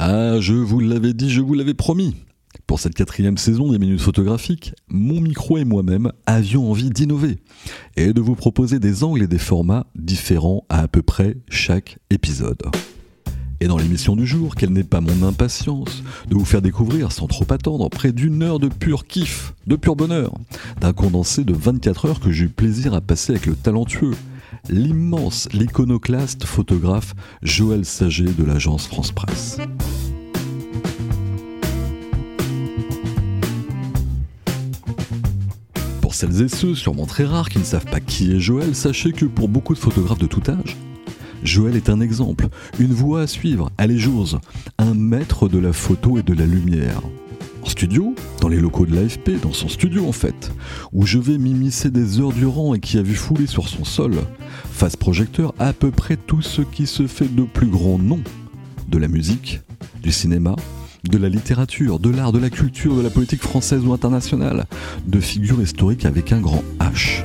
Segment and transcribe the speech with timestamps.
[0.00, 2.14] Ah, je vous l'avais dit, je vous l'avais promis.
[2.68, 7.38] Pour cette quatrième saison des minutes photographiques, mon micro et moi-même avions envie d'innover
[7.96, 11.98] et de vous proposer des angles et des formats différents à à peu près chaque
[12.10, 12.62] épisode.
[13.60, 17.26] Et dans l'émission du jour, quelle n'est pas mon impatience de vous faire découvrir, sans
[17.26, 20.32] trop attendre, près d'une heure de pur kiff, de pur bonheur,
[20.80, 24.14] d'un condensé de 24 heures que j'ai eu plaisir à passer avec le talentueux,
[24.70, 29.58] l'immense, l'iconoclaste photographe Joël Saget de l'agence France Presse.
[36.00, 39.12] Pour celles et ceux, sûrement très rares, qui ne savent pas qui est Joël, sachez
[39.12, 40.76] que pour beaucoup de photographes de tout âge,
[41.42, 44.38] Joël est un exemple, une voie à suivre, allez j'ose,
[44.78, 47.02] un maître de la photo et de la lumière.
[47.68, 50.52] Studio, dans les locaux de l'AFP, dans son studio en fait,
[50.92, 54.14] où je vais m'immiscer des heures durant et qui a vu fouler sur son sol,
[54.72, 58.20] face projecteur, à peu près tout ce qui se fait de plus grand nom
[58.88, 59.60] de la musique,
[60.02, 60.56] du cinéma,
[61.04, 64.66] de la littérature, de l'art, de la culture, de la politique française ou internationale,
[65.06, 67.22] de figures historiques avec un grand H.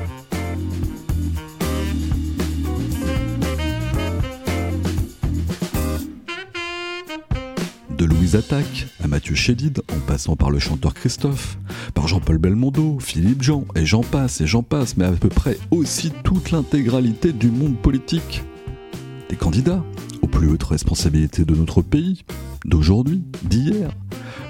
[7.97, 11.57] De Louise Attaque à Mathieu Chédid, en passant par le chanteur Christophe,
[11.93, 15.57] par Jean-Paul Belmondo, Philippe Jean, et j'en passe, et j'en passe, mais à peu près
[15.71, 18.43] aussi toute l'intégralité du monde politique.
[19.29, 19.83] Des candidats
[20.21, 22.25] aux plus hautes responsabilités de notre pays,
[22.65, 23.91] d'aujourd'hui, d'hier,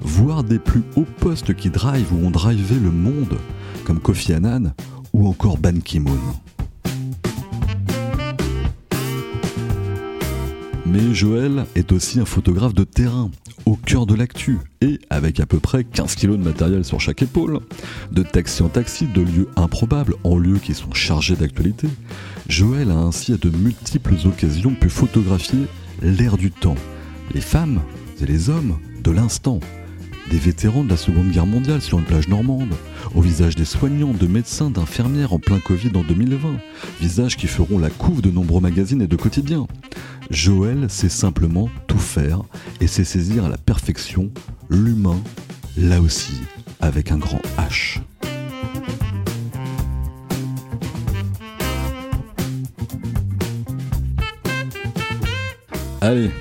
[0.01, 3.37] voire des plus hauts postes qui drive ou ont drivé le monde,
[3.83, 4.73] comme Kofi Annan
[5.11, 6.19] ou encore Ban Ki-moon.
[10.93, 13.31] Mais Joël est aussi un photographe de terrain,
[13.65, 17.23] au cœur de l'actu, et avec à peu près 15 kilos de matériel sur chaque
[17.23, 17.61] épaule,
[18.11, 21.87] de taxi en taxi, de lieux improbables en lieux qui sont chargés d'actualité,
[22.47, 25.65] Joël a ainsi à de multiples occasions pu photographier
[26.03, 26.77] l'air du temps,
[27.33, 27.81] les femmes
[28.21, 29.61] et les hommes de l'instant,
[30.29, 32.73] des vétérans de la Seconde Guerre mondiale sur une plage normande,
[33.15, 36.59] au visage des soignants, de médecins, d'infirmières en plein Covid en 2020,
[37.01, 39.67] visages qui feront la couve de nombreux magazines et de quotidiens.
[40.29, 42.41] Joël sait simplement tout faire
[42.81, 44.31] et sait saisir à la perfection
[44.69, 45.21] l'humain,
[45.77, 46.33] là aussi,
[46.79, 47.99] avec un grand H.
[56.01, 56.31] Allez,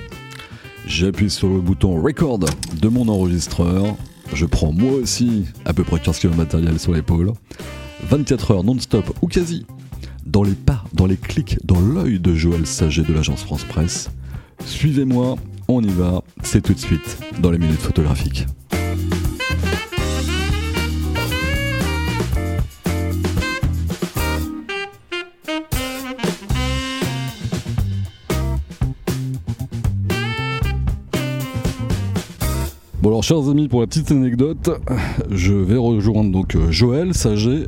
[0.93, 3.95] j'appuie sur le bouton record de mon enregistreur.
[4.33, 7.33] Je prends moi aussi à peu près 15 kg de matériel sur l'épaule.
[8.03, 9.65] 24 heures non-stop ou quasi.
[10.25, 14.11] Dans les pas, dans les clics, dans l'œil de Joël Saget de l'agence France Presse.
[14.65, 15.35] Suivez-moi,
[15.67, 18.45] on y va, c'est tout de suite dans les minutes photographiques.
[33.03, 34.79] Bon alors chers amis, pour la petite anecdote,
[35.29, 37.65] je vais rejoindre donc euh, Joël Saget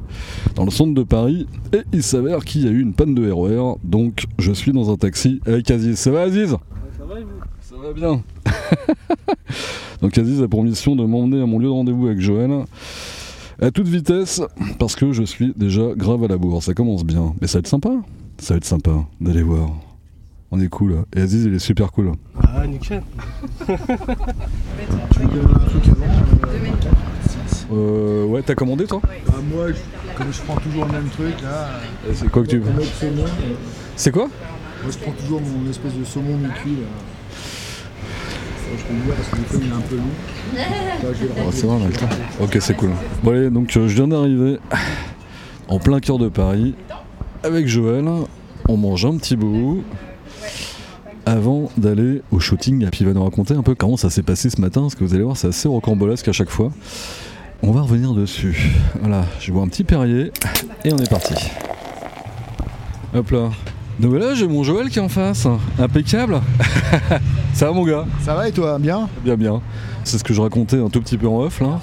[0.55, 3.29] dans le centre de Paris et il s'avère qu'il y a eu une panne de
[3.29, 5.99] RER, donc je suis dans un taxi avec Aziz.
[5.99, 6.55] Ça va Aziz?
[6.97, 7.41] Ça va et vous?
[7.59, 8.23] Ça va bien.
[10.01, 12.51] donc Aziz a pour mission de m'emmener à mon lieu de rendez-vous avec Joël
[13.61, 14.41] à toute vitesse
[14.79, 16.63] parce que je suis déjà grave à la bourre.
[16.63, 17.91] Ça commence bien, mais ça va être sympa.
[18.37, 19.69] Ça va être sympa d'aller voir.
[20.51, 21.03] On est cool.
[21.15, 22.11] Et Aziz il est super cool.
[22.43, 23.01] Ah, nickel.
[27.73, 31.33] Euh, ouais, t'as commandé toi Bah moi, je- comme je prends toujours le même truc
[31.41, 31.69] là,
[32.13, 33.53] C'est quoi que tu un autre saumon, euh,
[33.95, 34.27] C'est quoi
[34.83, 36.87] moi je prends toujours mon espèce de saumon mi-cuit là.
[38.77, 40.03] Je le dire parce que des fois il est un peu long.
[41.03, 42.09] Le Oh, c'est vrai, on a le temps.
[42.41, 42.91] Ok, c'est cool.
[43.23, 44.59] Bon, allez, donc euh, je viens d'arriver
[45.67, 46.75] en plein cœur de Paris
[47.43, 48.05] avec Joël.
[48.67, 49.83] On mange un petit bout
[51.25, 52.85] avant d'aller au shooting.
[52.85, 54.95] Et puis il va nous raconter un peu comment ça s'est passé ce matin, parce
[54.95, 56.71] que vous allez voir, c'est assez rocambolesque à chaque fois.
[57.61, 58.71] On va revenir dessus.
[58.99, 60.31] Voilà, je vois un petit Perrier
[60.83, 61.33] et on est parti.
[63.13, 63.49] Hop là.
[63.99, 65.47] Donc voilà, j'ai mon Joël qui est en face.
[65.79, 66.41] Impeccable.
[67.53, 68.05] ça va mon gars?
[68.23, 68.77] Ça va et toi?
[68.77, 69.07] Bien?
[69.23, 69.61] Bien, bien.
[70.03, 71.79] C'est ce que je racontais un tout petit peu en off là.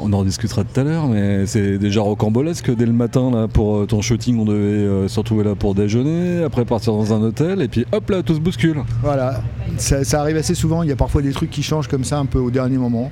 [0.00, 3.76] On en discutera tout à l'heure, mais c'est déjà rocambolesque dès le matin là pour
[3.76, 4.38] euh, ton shooting.
[4.38, 7.86] On devait euh, se retrouver là pour déjeuner, après partir dans un hôtel, et puis
[7.92, 8.82] hop là, tout se bouscule.
[9.02, 9.42] Voilà,
[9.78, 10.82] ça, ça arrive assez souvent.
[10.82, 13.10] Il y a parfois des trucs qui changent comme ça un peu au dernier moment.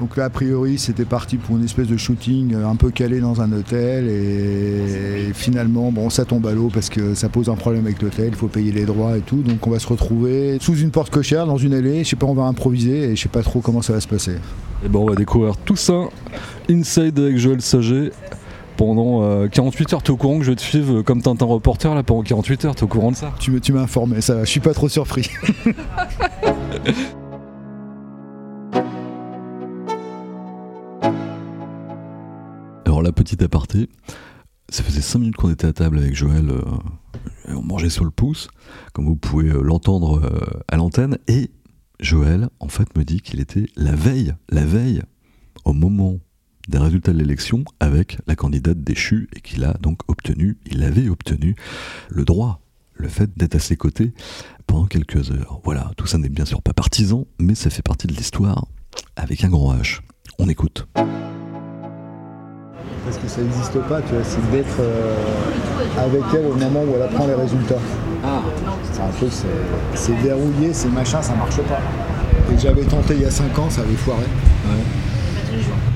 [0.00, 3.20] Donc là, a priori, c'était parti pour une espèce de shooting euh, un peu calé
[3.20, 4.08] dans un hôtel.
[4.08, 8.28] Et, finalement, bon, ça tombe à l'eau parce que ça pose un problème avec l'hôtel.
[8.28, 9.42] Il faut payer les droits et tout.
[9.42, 12.04] Donc on va se retrouver sous une porte cochère dans une allée.
[12.04, 14.08] Je sais pas, on va improviser et je sais pas trop comment ça va se
[14.08, 14.36] passer.
[14.84, 16.08] Et bon, on va découvrir tout ça
[16.68, 18.10] inside avec Joël Saget.
[18.76, 21.94] Pendant euh, 48 heures, t'es au courant que je vais te suivre comme Tintin reporter
[21.94, 23.32] là pendant 48 heures, t'es au courant de ça?
[23.38, 24.44] Tu, tu m'as informé, ça va.
[24.44, 25.30] Je suis pas trop surpris.
[33.02, 33.88] La petite aparté,
[34.68, 36.62] ça faisait 5 minutes qu'on était à table avec Joël, euh,
[37.48, 38.46] on mangeait sur le pouce,
[38.92, 41.50] comme vous pouvez euh, l'entendre euh, à l'antenne, et
[41.98, 45.02] Joël en fait me dit qu'il était la veille, la veille,
[45.64, 46.20] au moment
[46.68, 51.08] des résultats de l'élection avec la candidate déchue et qu'il a donc obtenu, il avait
[51.08, 51.56] obtenu
[52.08, 52.60] le droit,
[52.94, 54.14] le fait d'être à ses côtés
[54.68, 55.60] pendant quelques heures.
[55.64, 58.68] Voilà, tout ça n'est bien sûr pas partisan, mais ça fait partie de l'histoire
[59.16, 60.02] avec un grand H.
[60.38, 60.86] On écoute.
[63.04, 65.14] Parce que ça n'existe pas, tu vois, c'est d'être euh,
[65.98, 67.80] avec elle au moment où elle apprend les résultats.
[68.92, 69.30] C'est un truc,
[69.94, 71.80] c'est- verrouillé, c'est machin, ça marche pas.
[72.52, 74.22] Et j'avais tenté il y a 5 ans, ça avait foiré.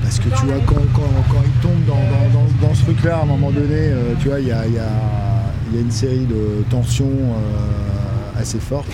[0.03, 3.17] Parce que tu vois, quand, quand- quand il tombe dans, dans- dans- dans ce truc-là,
[3.19, 5.91] à un moment donné, euh, tu vois, il y a, y a- y a une
[5.91, 8.87] série de tensions euh, assez fortes.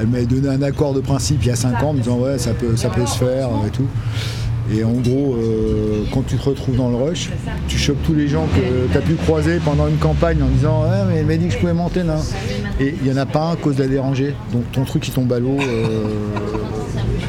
[0.00, 2.16] Elle m'avait donné un accord de principe il y a 5 ans en me disant
[2.18, 3.86] ouais ça peut, ça peut se faire et tout.
[4.72, 7.30] Et en gros, euh, quand tu te retrouves dans le rush,
[7.66, 10.82] tu chopes tous les gens que tu as pu croiser pendant une campagne en disant
[10.82, 12.16] Ouais, mais elle m'a dit que je pouvais monter là.
[12.78, 14.34] Et il n'y en a pas un à cause de la déranger.
[14.52, 15.56] Donc ton truc il tombe à l'eau.
[15.60, 15.84] euh,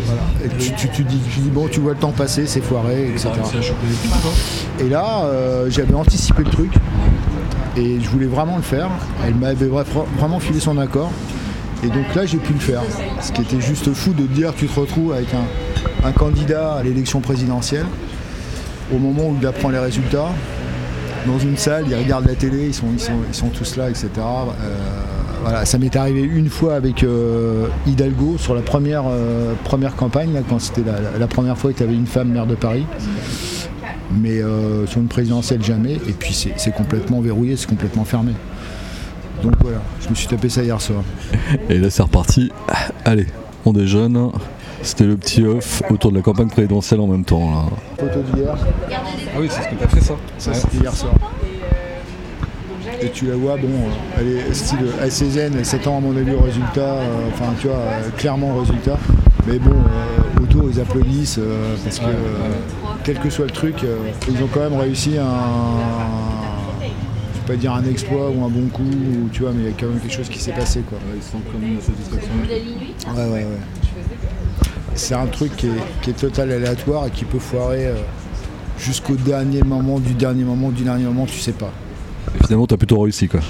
[0.06, 0.22] voilà.
[0.46, 3.08] Et tu, tu- tu dis, tu dis, bon, tu vois le temps passer, c'est foiré,
[3.10, 3.30] etc.
[4.80, 6.74] Et là, euh, j'avais anticipé le truc
[7.78, 8.90] et je voulais vraiment le faire.
[9.26, 9.84] Elle m'avait vra-
[10.18, 11.12] vraiment filé son accord.
[11.84, 12.82] Et donc là, j'ai pu le faire.
[13.22, 15.46] Ce qui était juste fou de te dire tu te retrouves avec un,
[16.04, 17.86] un candidat à l'élection présidentielle
[18.94, 20.30] au moment où il apprend les résultats.
[21.28, 23.90] Dans une salle, ils regardent la télé, ils sont, ils sont, ils sont tous là,
[23.90, 24.10] etc.
[24.18, 24.46] Euh,
[25.44, 30.34] voilà, ça m'est arrivé une fois avec euh, Hidalgo sur la première, euh, première campagne,
[30.34, 32.86] là, quand c'était la, la première fois que tu avais une femme maire de Paris.
[34.20, 34.42] Mais
[34.88, 35.94] sur une présidentielle, jamais.
[35.94, 38.34] Et puis c'est complètement verrouillé, c'est complètement fermé.
[39.42, 41.02] Donc voilà, je me suis tapé ça hier soir.
[41.70, 42.52] Et là, c'est reparti.
[43.06, 43.28] Allez,
[43.64, 44.32] on déjeune.
[44.84, 47.52] C'était le petit off autour de la campagne présidentielle en même temps.
[47.52, 47.64] Là.
[48.00, 48.56] Photo d'hier,
[48.92, 50.14] Ah oui, c'est ce que t'as fait ça.
[50.38, 51.14] ça c'était hier soir.
[53.02, 56.16] Et tu la vois, bon, euh, elle est style assez zen, elle s'attend à mon
[56.16, 58.98] avis au résultat, euh, enfin tu vois, euh, clairement au résultat.
[59.48, 62.50] Mais bon, euh, autour ils applaudissent euh, parce que euh,
[63.04, 63.98] quel que soit le truc, euh,
[64.30, 65.26] ils ont quand même réussi un,
[67.48, 69.76] pas dire un exploit ou un bon coup, ou, tu vois, mais il y a
[69.80, 71.00] quand même quelque chose qui s'est passé quoi.
[71.16, 72.32] Ils sont comme une satisfaction.
[73.16, 73.48] Ouais, ouais, ouais.
[74.96, 77.96] C'est un truc qui est, total aléatoire et qui peut foirer euh,
[78.78, 81.72] jusqu'au dernier moment, du dernier moment, du dernier moment, tu sais pas.
[82.46, 83.40] Finalement, t'as plutôt réussi quoi.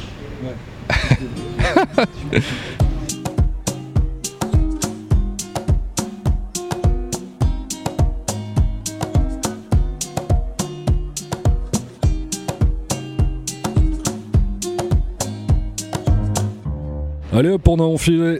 [17.33, 18.39] Allez hop, on a enfilé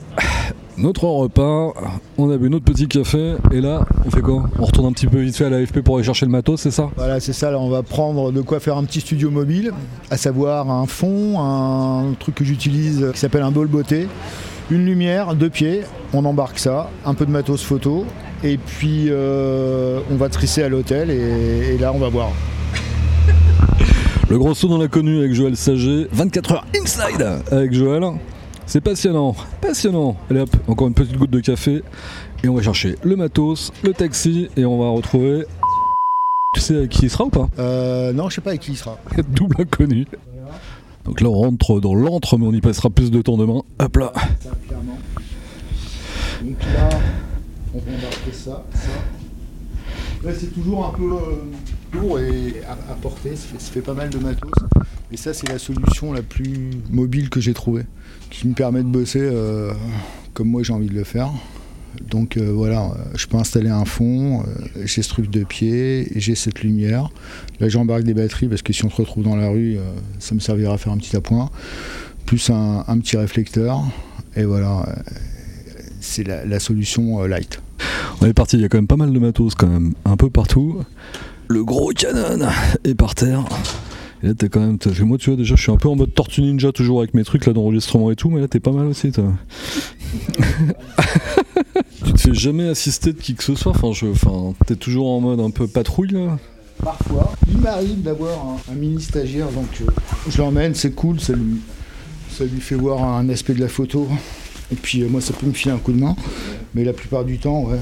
[0.81, 1.73] notre repas,
[2.17, 4.50] on a bu notre petit café, et là, on fait quoi?
[4.59, 6.71] On retourne un petit peu vite fait à l'AFP pour aller chercher le matos, c'est
[6.71, 6.89] ça?
[6.95, 7.51] Voilà, c'est ça.
[7.51, 9.71] Là, on va prendre de quoi faire un petit studio mobile,
[10.09, 14.07] à savoir un fond, un truc que j'utilise qui s'appelle un bol beauté,
[14.71, 15.81] une lumière, deux pieds.
[16.13, 18.05] On embarque ça, un peu de matos photo,
[18.43, 22.31] et puis euh, on va trisser à l'hôtel, et, et là, on va boire.
[24.29, 28.03] Le gros saut dans l'inconnu avec Joël Saget, 24 heures inside avec Joël.
[28.71, 30.15] C'est passionnant, passionnant.
[30.29, 31.83] Allez hop, encore une petite goutte de café.
[32.41, 35.43] Et on va chercher le matos, le taxi, et on va retrouver.
[36.53, 37.49] Tu sais avec qui il sera ou pas?
[37.59, 38.97] Euh, non, je sais pas avec qui il sera.
[39.27, 40.07] Double inconnu.
[41.03, 43.61] Donc là, on rentre dans l'antre, mais on y passera plus de temps demain.
[43.79, 44.13] Hop là.
[44.39, 44.97] Ça, clairement.
[46.41, 46.89] Donc là,
[47.73, 49.20] on va embarquer ça, ça.
[50.23, 54.19] Là, c'est toujours un peu euh, lourd et à, porter, ça fait, pas mal de
[54.19, 54.51] matos.
[55.11, 57.85] Et ça, c'est la solution la plus mobile que j'ai trouvée,
[58.29, 59.73] qui me permet de bosser euh,
[60.33, 61.31] comme moi j'ai envie de le faire.
[62.07, 64.45] Donc euh, voilà, je peux installer un fond,
[64.85, 67.09] j'ai ce truc de pied, j'ai cette lumière.
[67.59, 69.77] Là, j'embarque des batteries parce que si on se retrouve dans la rue,
[70.19, 71.49] ça me servira à faire un petit appoint.
[72.27, 73.83] Plus un, petit réflecteur.
[74.35, 74.85] Et voilà,
[75.99, 77.59] c'est la, solution light.
[78.22, 80.17] On est parti, il y a quand même pas mal de matos quand même, un
[80.17, 80.79] peu partout.
[81.48, 82.48] Le gros canon
[82.84, 83.43] est par terre.
[84.24, 84.77] Et là t'es quand même.
[85.01, 87.24] moi tu vois déjà je suis un peu en mode tortue ninja toujours avec mes
[87.24, 89.34] trucs là d'enregistrement et tout, mais là t'es pas mal aussi toi.
[92.05, 94.05] tu te fais jamais assister de qui que ce soit, enfin je.
[94.05, 96.38] Enfin t'es toujours en mode un peu patrouille là
[96.84, 99.86] Parfois, il m'arrive d'avoir un, mini stagiaire, donc euh,
[100.27, 101.62] je l'emmène, c'est cool, ça lui,
[102.29, 104.08] ça lui fait voir un aspect de la photo.
[104.71, 106.15] Et puis euh, moi, ça peut me filer un coup de main.
[106.73, 107.79] Mais la plupart du temps, ouais,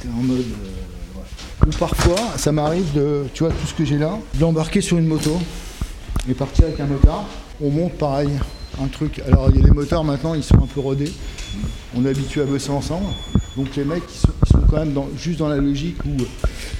[0.00, 0.38] t'es en mode.
[0.38, 4.98] Euh, Ou parfois, ça m'arrive de, tu vois, tout ce que j'ai là, d'embarquer sur
[4.98, 5.38] une moto
[6.28, 7.24] et partir avec un motard.
[7.60, 8.30] On monte pareil,
[8.82, 9.20] un truc.
[9.26, 11.12] Alors, il y a des motards maintenant, ils sont un peu rodés.
[11.96, 13.06] On est habitué à bosser ensemble.
[13.56, 16.22] Donc, les mecs, ils sont, quand même juste dans la logique où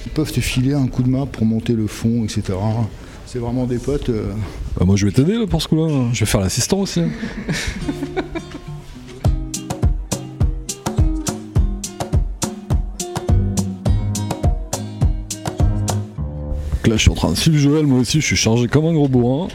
[0.05, 2.53] ils peuvent te filer un coup de main pour monter le fond, etc.
[3.25, 4.09] C'est vraiment des potes.
[4.09, 4.33] Euh.
[4.77, 6.09] Bah, moi, je vais t'aider là pour ce coup-là.
[6.13, 7.01] Je vais faire l'assistant aussi.
[16.89, 18.93] là, je suis en train de suivre Joël, moi aussi, je suis chargé comme un
[18.93, 19.47] gros bourrin.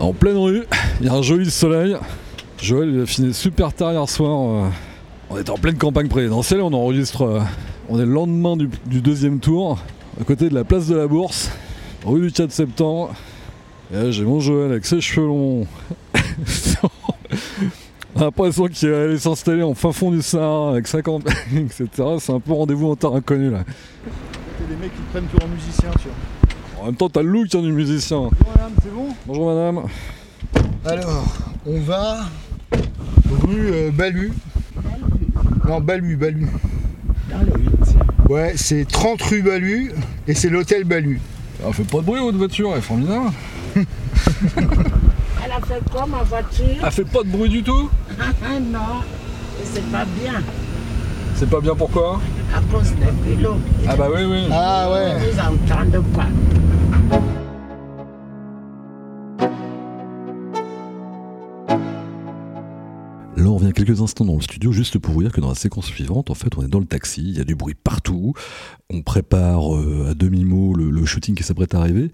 [0.00, 0.64] En pleine rue,
[1.00, 1.96] il y a un joli soleil.
[2.62, 4.66] Joël, il a fini super tard hier soir.
[4.66, 4.68] Euh,
[5.30, 7.22] on est en pleine campagne présidentielle, on enregistre.
[7.22, 7.40] Euh,
[7.88, 8.68] on est le lendemain du,
[9.00, 9.78] deuxième tour,
[10.20, 11.50] à côté de la place de la Bourse,
[12.04, 13.14] rue du 4 septembre.
[13.92, 15.66] Et là, j'ai mon Joël avec ses cheveux longs.
[18.16, 21.88] On a l'impression qu'il allait s'installer en fin fond du Sahara avec sa campagne, etc.
[22.20, 23.64] C'est un peu rendez-vous en terre inconnue là.
[24.68, 26.33] Des mecs qui prennent pour un musicien, tu vois.
[26.84, 28.28] En même temps, t'as le look du musicien.
[28.28, 29.08] Bonjour madame, c'est bon?
[29.26, 29.84] Bonjour madame.
[30.84, 31.24] Alors,
[31.64, 32.26] on va
[33.40, 34.34] rue euh, Balu.
[35.66, 36.46] Non, Balu, Balu.
[37.30, 38.28] Dans le 8.
[38.28, 39.92] Ouais, c'est 30 rue Balu
[40.28, 41.22] et c'est l'hôtel Balu.
[41.66, 43.30] Elle fait pas de bruit votre voiture, elle est formidable.
[43.76, 43.82] elle
[45.52, 46.66] a fait quoi ma voiture?
[46.84, 47.88] Elle fait pas de bruit du tout?
[48.60, 49.00] Non,
[49.72, 50.42] c'est pas bien.
[51.36, 52.20] C'est pas bien pourquoi
[52.54, 53.56] À cause des vélos.
[53.88, 54.44] Ah bah oui, oui.
[54.52, 55.30] Ah ouais.
[55.30, 56.28] Ils n'entendent pas.
[63.36, 65.56] Là, on revient quelques instants dans le studio juste pour vous dire que dans la
[65.56, 68.32] séquence suivante, en fait, on est dans le taxi, il y a du bruit partout,
[68.88, 72.12] on prépare euh, à demi-mot le, le, shooting qui s'apprête à arriver,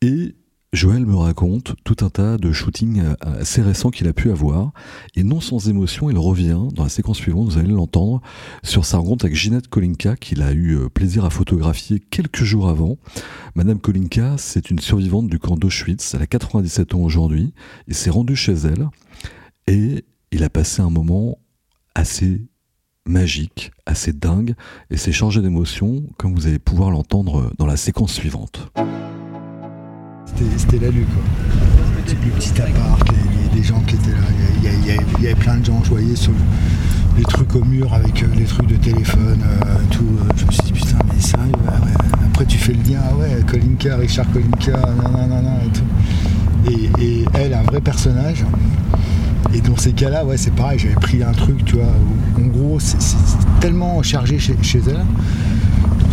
[0.00, 0.34] et
[0.72, 4.72] Joël me raconte tout un tas de shootings euh, assez récents qu'il a pu avoir,
[5.14, 8.22] et non sans émotion, il revient dans la séquence suivante, vous allez l'entendre,
[8.62, 12.70] sur sa rencontre avec Ginette Kolinka, qu'il a eu euh, plaisir à photographier quelques jours
[12.70, 12.96] avant.
[13.54, 17.52] Madame Kolinka, c'est une survivante du camp d'Auschwitz, elle a 97 ans aujourd'hui,
[17.86, 18.88] et s'est rendue chez elle,
[19.66, 21.36] et il a passé un moment
[21.94, 22.46] assez
[23.04, 24.54] magique, assez dingue,
[24.88, 28.72] et s'est chargé d'émotions, comme vous allez pouvoir l'entendre dans la séquence suivante
[30.56, 31.22] c'était la lue quoi.
[32.08, 34.18] Le petit appart, les, les, gens qui étaient là,
[34.62, 36.32] il y, avait plein de gens, je voyais sur
[37.16, 40.04] les trucs au mur avec euh, les trucs de téléphone, euh, tout.
[40.04, 41.52] Euh, je me suis dit putain mais sérieux,
[42.26, 44.78] après tu fais le lien, ah ouais, Kolinka, Richard Kolinka,
[45.12, 47.00] nanana et tout.
[47.00, 48.44] Et, et, elle, un vrai personnage.
[49.54, 51.92] Et dans ces cas-là, ouais, c'est pareil, j'avais pris un truc, tu vois,
[52.38, 52.96] en gros, c'est
[53.60, 55.04] tellement chargé chez, chez elle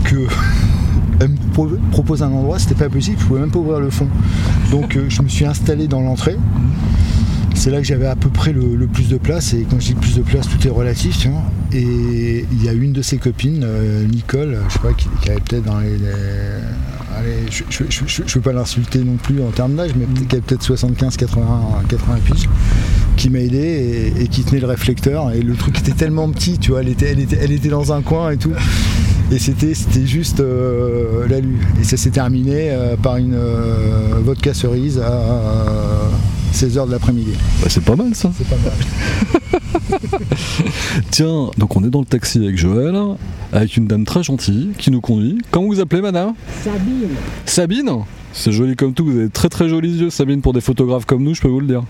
[0.03, 0.15] que
[1.19, 4.07] elle me propose un endroit, c'était pas possible, je pouvais même pas ouvrir le fond.
[4.71, 6.37] Donc euh, je me suis installé dans l'entrée.
[7.55, 9.93] C'est là que j'avais à peu près le, plus de place, et quand je dis
[9.93, 11.27] plus de place, tout est relatif,
[11.73, 15.41] Et il y a une de ses copines, euh, Nicole, je sais pas, qui, avait
[15.41, 15.97] peut-être dans les.
[17.17, 20.63] allez, je, ne veux pas l'insulter non plus en termes d'âge, mais qui avait peut-être
[20.63, 22.49] 75, 80, 80 piges,
[23.17, 25.31] qui m'a aidé et, qui tenait le réflecteur.
[25.33, 27.91] Et le truc était tellement petit, tu vois, elle était, elle était, elle était dans
[27.91, 28.53] un coin et tout.
[29.31, 31.59] Et c'était, c'était juste euh, la lue.
[31.79, 36.09] Et ça s'est terminé euh, par une euh, vodka cerise à
[36.51, 37.33] 16h de l'après-midi.
[37.61, 38.31] Bah, c'est pas mal ça.
[38.35, 39.99] C'est pas mal.
[41.11, 42.97] Tiens, donc on est dans le taxi avec Joël,
[43.53, 45.37] avec une dame très gentille qui nous conduit.
[45.51, 46.33] Comment vous appelez madame?
[46.63, 47.09] Sabine.
[47.45, 47.91] Sabine?
[48.33, 51.23] C'est joli comme tout, vous avez très très jolis yeux Sabine pour des photographes comme
[51.23, 51.83] nous, je peux vous le dire.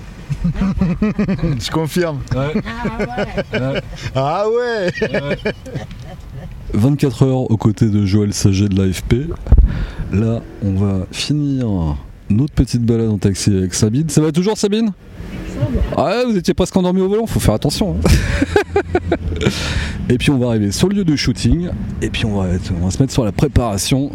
[1.60, 2.20] je confirme.
[2.34, 2.62] Ouais.
[3.54, 3.82] Ah ouais.
[4.16, 4.92] Ah ouais.
[6.74, 9.28] 24 heures aux côtés de Joël Saget de l'AFP.
[10.14, 11.98] Là, on va finir
[12.30, 14.10] notre petite balade en taxi avec Sabine.
[14.10, 14.92] Ça va toujours, Sabine?
[15.98, 17.96] Ah, vous étiez presque endormi au volant, faut faire attention.
[17.98, 19.10] Hein.
[20.10, 21.70] et puis on va arriver sur le lieu de shooting,
[22.02, 22.48] et puis on va,
[22.80, 24.12] on va se mettre sur la préparation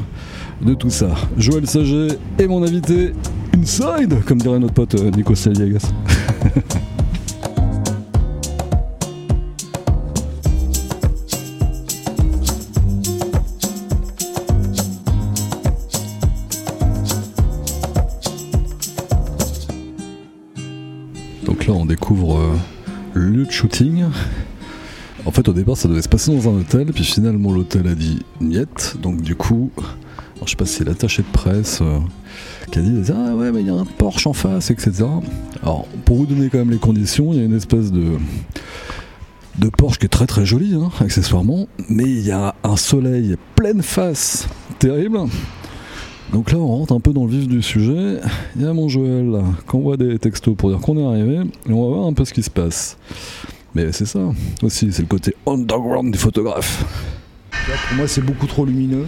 [0.62, 1.14] de tout ça.
[1.37, 3.12] Joël Saget est mon invité
[3.54, 5.92] inside, comme dirait notre pote euh, Nico Saliegas.
[21.44, 22.54] Donc là, on découvre euh,
[23.14, 24.04] le shooting.
[25.26, 27.94] En fait, au départ, ça devait se passer dans un hôtel, puis finalement, l'hôtel a
[27.94, 28.96] dit niet.
[29.00, 29.70] Donc, du coup,
[30.44, 31.98] je sais pas si c'est l'attaché de presse euh,
[32.70, 35.04] qui a dit Ah ouais, mais il y a un Porsche en face, etc.
[35.62, 38.18] Alors, pour vous donner quand même les conditions, il y a une espèce de
[39.58, 43.36] de Porsche qui est très très joli, hein, accessoirement, mais il y a un soleil
[43.54, 44.48] pleine face
[44.78, 45.20] terrible.
[46.34, 48.18] Donc là, on rentre un peu dans le vif du sujet.
[48.56, 51.72] Il y a mon Joël qui envoie des textos pour dire qu'on est arrivé, et
[51.72, 52.98] on va voir un peu ce qui se passe.
[53.72, 54.18] Mais c'est ça
[54.60, 56.84] aussi, c'est le côté underground des photographes.
[57.52, 59.06] Pour moi, c'est beaucoup trop lumineux.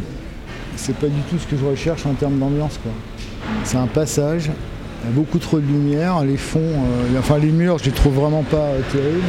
[0.76, 2.78] C'est pas du tout ce que je recherche en termes d'ambiance.
[2.80, 2.92] quoi.
[3.64, 4.48] C'est un passage,
[5.02, 7.90] il y a beaucoup trop de lumière, les fonds, euh, enfin les murs, je les
[7.90, 9.26] trouve vraiment pas euh, terribles.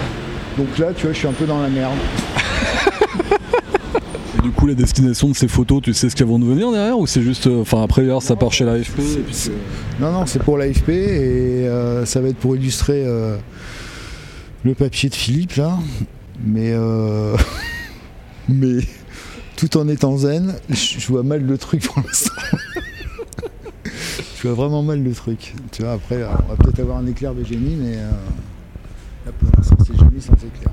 [0.56, 1.98] Donc là, tu vois, je suis un peu dans la merde.
[4.38, 6.98] Et du coup, la destination de ces photos, tu sais ce qu'elles vont devenir derrière
[7.00, 7.48] Ou c'est juste.
[7.48, 9.00] euh, Enfin, après, ça part chez l'AFP
[10.00, 13.38] Non, non, c'est pour l'AFP et euh, ça va être pour illustrer euh,
[14.64, 15.78] le papier de Philippe là.
[16.46, 17.36] Mais, euh,
[18.50, 18.80] mais
[19.56, 22.34] tout en étant zen, je vois mal le truc pour l'instant.
[23.86, 25.56] je vois vraiment mal le truc.
[25.72, 27.96] Tu vois, après, on va peut-être avoir un éclair de génie, mais
[29.26, 30.72] là pour l'instant, c'est génie sans éclair.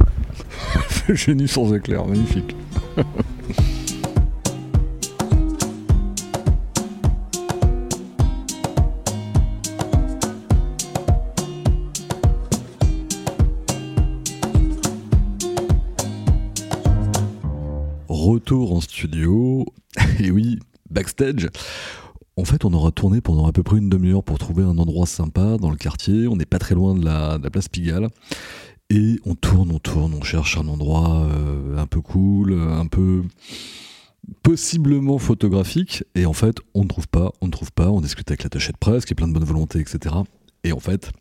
[1.14, 2.54] Génie sans éclair, magnifique.
[18.44, 19.64] Retour en studio,
[20.20, 20.58] et oui,
[20.90, 21.48] backstage.
[22.36, 25.06] En fait, on aura tourné pendant à peu près une demi-heure pour trouver un endroit
[25.06, 26.28] sympa dans le quartier.
[26.28, 28.08] On n'est pas très loin de la, place Pigalle.
[28.90, 33.22] Et on tourne, on tourne, on cherche un endroit euh, un peu cool, un peu
[34.42, 36.04] possiblement photographique.
[36.14, 37.88] Et en fait, on ne trouve pas, on ne trouve pas.
[37.88, 40.16] On discute avec l'attaché de presse qui est plein de bonne volonté, etc.
[40.64, 41.12] Et en fait,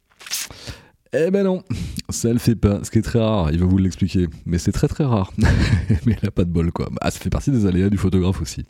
[1.14, 1.64] eh ben non,
[2.10, 2.80] ça le fait pas.
[2.84, 4.28] Ce qui est très rare, il va vous l'expliquer.
[4.46, 5.32] Mais c'est très très rare.
[6.06, 6.90] Mais il a pas de bol quoi.
[6.92, 8.66] Bah, ça fait partie des aléas du photographe aussi.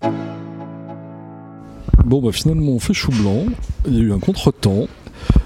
[2.06, 3.46] Bon bah finalement on fait chou blanc,
[3.88, 4.88] il y a eu un contretemps,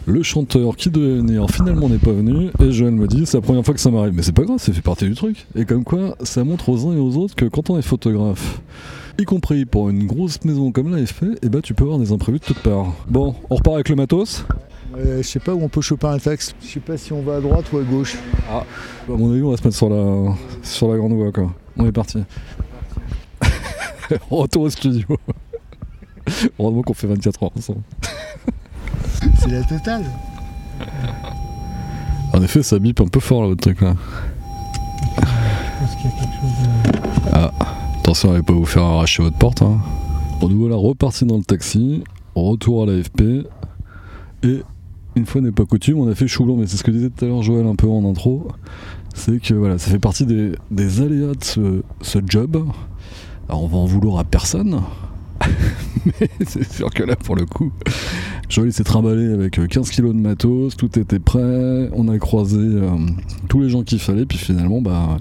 [0.07, 3.41] le chanteur qui devait venir finalement n'est pas venu et Joël me dit c'est la
[3.41, 4.13] première fois que ça m'arrive.
[4.15, 5.45] Mais c'est pas grave, ça fait partie du truc.
[5.55, 8.61] Et comme quoi ça montre aux uns et aux autres que quand on est photographe,
[9.19, 12.39] y compris pour une grosse maison comme l'AFP, et bah tu peux avoir des imprévus
[12.39, 12.93] de toutes parts.
[13.07, 14.45] Bon, on repart avec le matos
[14.97, 16.55] Euh, je sais pas où on peut choper un texte.
[16.61, 18.17] Je sais pas si on va à droite ou à gauche.
[18.49, 18.65] Bah,
[19.07, 20.33] À mon avis on va se mettre sur la,
[20.63, 21.53] sur la grande voie quoi.
[21.77, 22.23] On est parti.
[24.31, 25.05] Retour au studio.
[26.59, 27.81] Heureusement qu'on fait 24 heures ensemble.
[29.39, 30.05] C'est la totale.
[32.33, 33.95] En effet, ça bip un peu fort là, votre truc là.
[37.33, 37.51] Ah,
[37.99, 39.61] attention à ne pas vous faire arracher votre porte.
[39.61, 39.79] Hein.
[40.39, 42.03] Bon, nous voilà repartis dans le taxi,
[42.35, 43.47] retour à l'AFP.
[44.43, 44.61] Et
[45.17, 47.25] une fois n'est pas coutume, on a fait chou mais c'est ce que disait tout
[47.25, 48.47] à l'heure Joël un peu en intro.
[49.13, 52.63] C'est que voilà, ça fait partie des, aléas de ce, job.
[53.49, 54.81] Alors on va en vouloir à personne.
[56.05, 57.71] mais c'est sûr que là pour le coup,
[58.49, 62.57] Joël s'est trimballé avec euh, 15 kilos de matos, tout était prêt, on a croisé
[62.59, 62.89] euh,
[63.49, 65.17] tous les gens qu'il fallait, puis finalement, bah,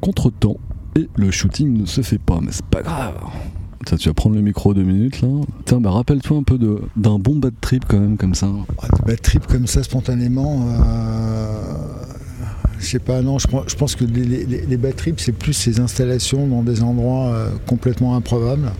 [0.00, 0.58] contre-temps,
[0.96, 3.14] et le shooting ne se fait pas, mais c'est pas grave.
[3.84, 5.28] Tu vas prendre le micro deux minutes là.
[5.64, 6.58] Tiens, bah rappelle-toi un peu
[6.96, 8.48] d'un bon bad trip quand même, comme ça.
[8.82, 11.62] Ah, des bad trips comme ça spontanément, euh,
[12.78, 15.80] je sais pas, non, je, pense- que les, les, les bad trips, c'est plus ces
[15.80, 18.72] installations dans des endroits euh, complètement improbables.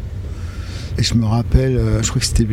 [0.98, 2.46] Et je me rappelle, euh, je crois que c'était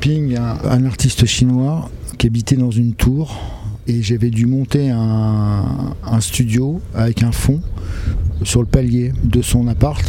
[0.00, 3.40] Ping, un, un artiste chinois qui habitait dans une tour.
[3.88, 7.60] Et j'avais dû monter un, un studio avec un fond
[8.44, 10.04] sur le palier de son appart,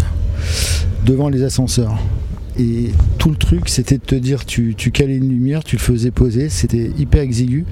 [1.06, 1.98] devant les ascenseurs.
[2.60, 5.82] Et tout le truc, c'était de te dire, tu, tu calais une lumière, tu le
[5.82, 7.66] faisais poser, c'était hyper exigu.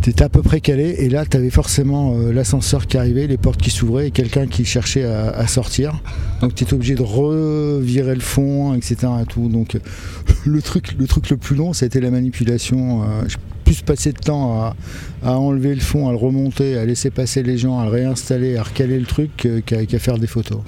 [0.00, 3.60] T'étais à peu près calé, et là, t'avais forcément euh, l'ascenseur qui arrivait, les portes
[3.60, 5.94] qui s'ouvraient, et quelqu'un qui cherchait à, sortir.
[6.42, 8.96] Donc t'étais obligé de revirer le fond, etc.
[9.22, 9.48] et tout.
[9.48, 9.78] Donc
[10.44, 13.02] le truc, le truc le plus long, c'était la manipulation.
[13.02, 14.74] Euh, J'ai plus passé de temps
[15.22, 18.58] à, enlever le fond, à le remonter, à laisser passer les gens, à le réinstaller,
[18.58, 20.60] à recaler le truc, qu'à faire des photos.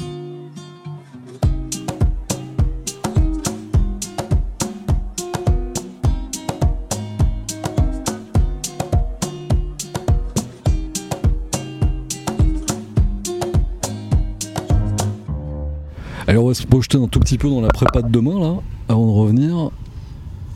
[16.57, 18.55] Se projeter un tout petit peu dans la prépa de demain, là,
[18.89, 19.71] avant de revenir.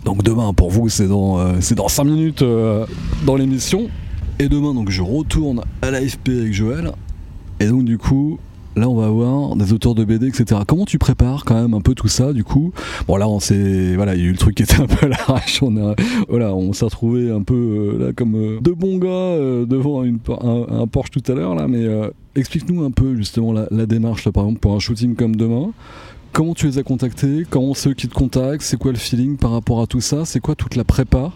[0.04, 2.86] Donc demain, pour vous, c'est dans, euh, c'est dans 5 minutes euh,
[3.26, 3.88] dans l'émission.
[4.38, 6.92] Et demain, donc, je retourne à l'AFP avec Joël.
[7.60, 8.38] Et donc, du coup,
[8.76, 10.60] là on va avoir des auteurs de BD, etc.
[10.66, 12.72] Comment tu prépares quand même un peu tout ça du coup?
[13.06, 15.06] Bon là on s'est, voilà, il y a eu le truc qui était un peu
[15.06, 15.94] à l'arrache, on
[16.28, 20.04] voilà, on s'est retrouvé un peu euh, là comme euh, deux bons gars euh, devant
[20.04, 21.86] une, un, Porsche tout à l'heure là, mais
[22.34, 25.70] explique-nous un peu justement la, la démarche là, par exemple pour un shooting comme demain.
[26.32, 27.44] Comment tu les as contactés?
[27.48, 28.62] Comment ceux qui te contactent?
[28.62, 30.24] C'est quoi le feeling par rapport à tout ça?
[30.24, 31.32] C'est quoi toute la prépa?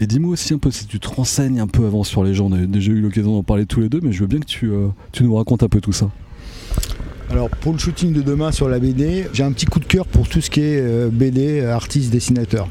[0.00, 2.46] Et dis-moi aussi un peu si tu te renseignes un peu avant sur les gens.
[2.46, 4.46] On a déjà eu l'occasion d'en parler tous les deux, mais je veux bien que
[4.46, 4.70] tu,
[5.12, 6.10] tu nous racontes un peu tout ça.
[7.30, 10.06] Alors pour le shooting de demain sur la BD, j'ai un petit coup de cœur
[10.06, 12.68] pour tout ce qui est euh, BD, artiste, dessinateur.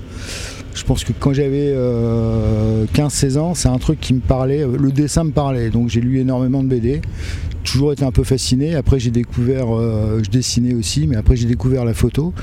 [0.74, 4.92] Je pense que quand j'avais 15-16 euh, ans, c'est un truc qui me parlait, le
[4.92, 7.02] dessin me parlait, donc j'ai lu énormément de BD
[7.72, 8.76] toujours été un peu fasciné.
[8.76, 12.34] Après, j'ai découvert, euh, je dessinais aussi, mais après, j'ai découvert la photo.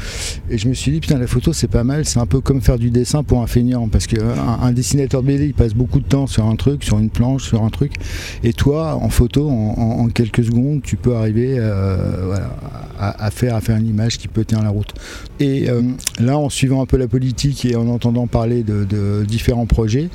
[0.50, 2.04] Et je me suis dit, putain, la photo, c'est pas mal.
[2.04, 3.88] C'est un peu comme faire du dessin pour un feignant.
[3.88, 6.98] Parce qu'un un dessinateur de BD, il passe beaucoup de temps sur un truc, sur
[6.98, 7.92] une planche, sur un truc.
[8.42, 12.36] Et toi, en photo, en, quelques secondes, tu peux arriver euh,
[12.98, 14.92] à, faire, à faire une image qui peut tenir la route.
[15.40, 15.82] Et euh,
[16.20, 20.10] là, en suivant un peu la politique et en entendant parler de, de différents projets,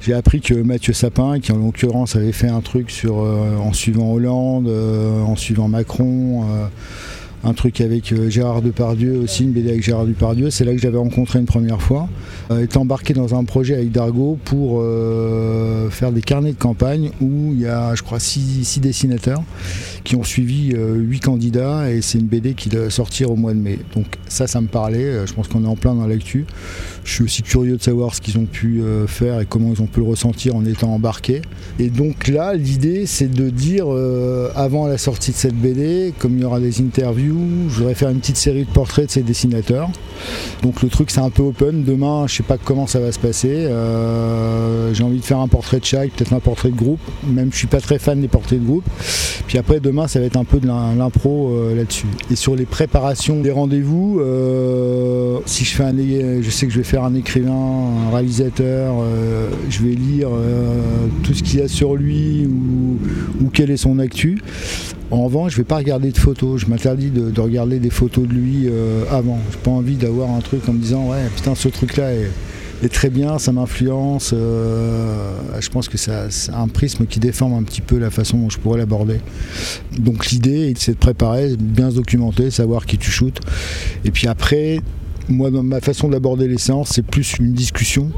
[0.00, 4.12] j'ai appris que Mathieu Sapin, qui en l'occurrence avait fait un truc sur, en suivant
[4.12, 6.66] Hollande, euh, en suivant Macron euh,
[7.44, 10.50] un truc avec euh, Gérard Depardieu aussi, une BD avec Gérard Depardieu.
[10.50, 12.08] C'est là que j'avais rencontré une première fois.
[12.50, 14.84] Est embarqué dans un projet avec Dargo pour
[15.90, 19.42] faire des carnets de campagne où il y a, je crois, six, dessinateurs
[20.04, 23.58] qui ont suivi huit candidats et c'est une BD qui doit sortir au mois de
[23.58, 23.78] mai.
[23.94, 25.26] Donc ça, ça me parlait.
[25.26, 26.46] Je pense qu'on est en plein dans l'actu.
[27.04, 29.86] Je suis aussi curieux de savoir ce qu'ils ont pu faire et comment ils ont
[29.86, 31.42] pu le ressentir en étant embarqués.
[31.78, 33.86] Et donc là, l'idée, c'est de dire
[34.56, 37.12] avant la sortie de cette BD, comme il y aura des interviews
[37.68, 39.90] je voudrais faire une petite série de portraits de ces dessinateurs.
[40.62, 41.84] Donc le truc c'est un peu open.
[41.84, 43.48] Demain, je sais pas comment ça va se passer.
[43.50, 47.00] Euh, j'ai envie de faire un portrait de chaque, peut-être un portrait de groupe.
[47.26, 48.84] Même je suis pas très fan des portraits de groupe.
[49.46, 52.06] Puis après ça va être un peu de l'impro euh, là-dessus.
[52.30, 56.78] Et sur les préparations des rendez-vous, euh, si je fais un, je sais que je
[56.78, 57.52] vais faire un écrivain,
[58.08, 58.94] un réalisateur,
[59.68, 60.28] je vais lire
[61.22, 62.98] tout ce qu'il y a sur lui ou,
[63.44, 64.38] ou quel est son actu.
[65.12, 66.62] En revanche, je vais pas regarder de photos.
[66.62, 69.38] Je m'interdis de, regarder des photos de lui euh, avant.
[69.50, 72.08] J'ai pas envie d'avoir un truc en me disant ouais putain ce truc là
[72.82, 74.32] est, très bien, ça m'influence.
[74.34, 76.12] Euh, je pense que c'est
[76.52, 79.20] un prisme qui déforme un petit peu la façon dont je pourrais l'aborder.
[79.98, 83.40] Donc l'idée, c'est de préparer, bien se documenter, savoir qui tu shootes.
[84.04, 84.80] Et puis après,
[85.28, 88.10] moi, ma façon d'aborder les séances, c'est plus une discussion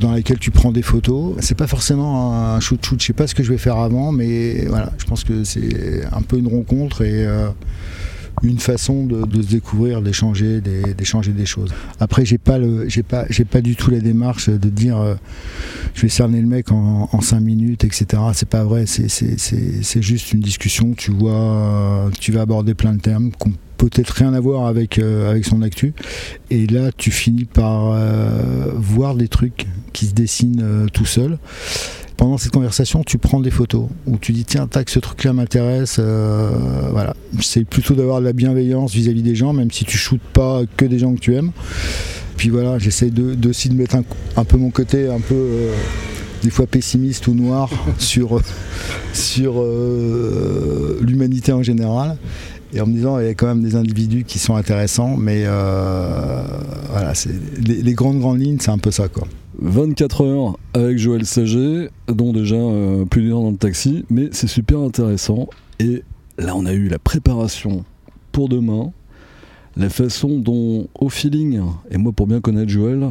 [0.00, 1.34] dans laquelle tu prends des photos.
[1.40, 4.12] C'est pas forcément un shoot shoot, je sais pas ce que je vais faire avant,
[4.12, 7.48] mais voilà, je pense que c'est un peu une rencontre et euh,
[8.42, 11.72] une façon de, se découvrir, d'échanger, d'échanger des choses.
[12.00, 12.58] Après, j'ai pas
[13.50, 15.14] pas, du tout la démarche de dire euh,
[15.94, 18.22] je vais cerner le mec en, 5 minutes, etc.
[18.34, 20.94] C'est pas vrai, c'est juste une discussion.
[20.94, 23.30] Tu vois, tu vas aborder plein de termes
[23.76, 24.40] peut-être rien à
[24.98, 25.92] euh, avec son actu.
[26.50, 31.38] Et là, tu finis par euh, voir des trucs qui se dessinent euh, tout seul.
[32.16, 35.98] Pendant cette conversation, tu prends des photos où tu dis tiens, tac, ce truc-là m'intéresse.
[35.98, 40.62] voilà, c'est plutôt d'avoir de la bienveillance vis-à-vis des gens, même si tu shootes pas
[40.76, 41.52] que des gens que tu aimes.
[42.36, 43.96] Puis voilà, j'essaie de, aussi de mettre
[44.36, 45.68] un, peu mon côté un peu
[46.42, 48.40] des fois pessimiste ou noir sur,
[49.12, 49.62] sur
[51.02, 52.16] l'humanité en général
[52.72, 55.44] et en me disant il y a quand même des individus qui sont intéressants, mais
[55.46, 56.42] euh,
[56.90, 57.12] voilà,
[57.64, 59.26] les, les, grandes grandes lignes, c'est un peu ça quoi.
[59.60, 64.28] 24 heures avec Joël Saget, dont déjà euh, plus d'une heure dans le taxi, mais
[64.32, 65.48] c'est super intéressant.
[65.78, 66.02] Et
[66.38, 67.84] là, on a eu la préparation
[68.32, 68.92] pour demain,
[69.76, 73.08] la façon dont, au feeling, et moi pour bien connaître Joël,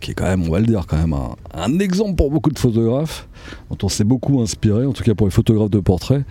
[0.00, 1.16] qui est quand même, on va le dire, quand même
[1.54, 3.28] un, exemple pour beaucoup de photographes,
[3.70, 6.24] dont on s'est beaucoup inspiré, en tout cas pour les photographes de portrait.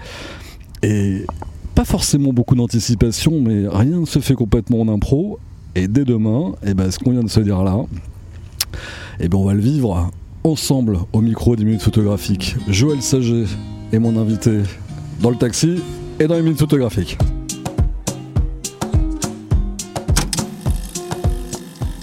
[0.83, 1.25] Et
[1.75, 5.39] pas forcément beaucoup d'anticipation, mais rien ne se fait complètement en impro.
[5.75, 7.85] Et dès demain, eh ben, ce qu'on vient de se dire là,
[9.19, 10.11] eh ben, on va le vivre
[10.43, 12.55] ensemble au micro des minutes photographiques.
[12.67, 13.45] Joël Saget
[13.91, 14.61] est mon invité
[15.21, 15.81] dans le taxi
[16.19, 17.17] et dans les minutes photographiques.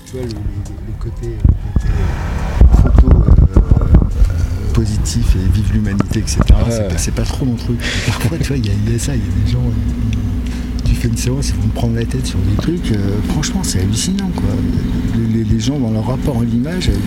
[0.07, 1.37] Tu vois, le, côté,
[2.83, 3.09] photo
[4.73, 6.41] positif et vive l'humanité, etc.
[6.97, 7.79] C'est pas, trop mon truc.
[8.07, 9.59] Parfois, tu vois, il y, a ça, il y a des gens.
[9.61, 10.24] Euh,
[11.05, 12.93] fais une séance, ils vont me prendre la tête sur des trucs.
[12.93, 14.49] Euh, franchement, c'est hallucinant, quoi.
[15.33, 16.91] Les, gens, dans leur rapport à l'image.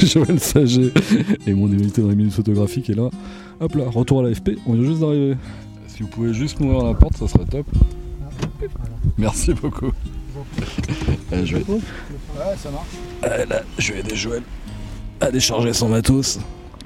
[0.00, 0.92] Joël Saget
[1.46, 3.10] et mon invité dans les minutes photographiques est là.
[3.60, 5.34] Hop là, retour à l'AFP, on vient juste d'arriver.
[5.88, 7.66] Si vous pouvez juste m'ouvrir la porte, ça serait top.
[9.18, 9.90] Merci beaucoup.
[11.44, 11.64] Je vais...
[11.70, 11.80] Ouais,
[12.56, 12.88] ça marche.
[13.22, 14.42] Ah, là, je vais aider Joël
[15.20, 16.38] à décharger son matos.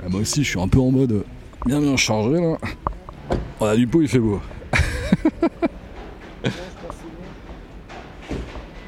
[0.04, 1.24] Ah, moi aussi, je suis un peu en mode
[1.66, 2.58] bien bien chargé là.
[3.60, 4.40] On a du pot, il fait beau.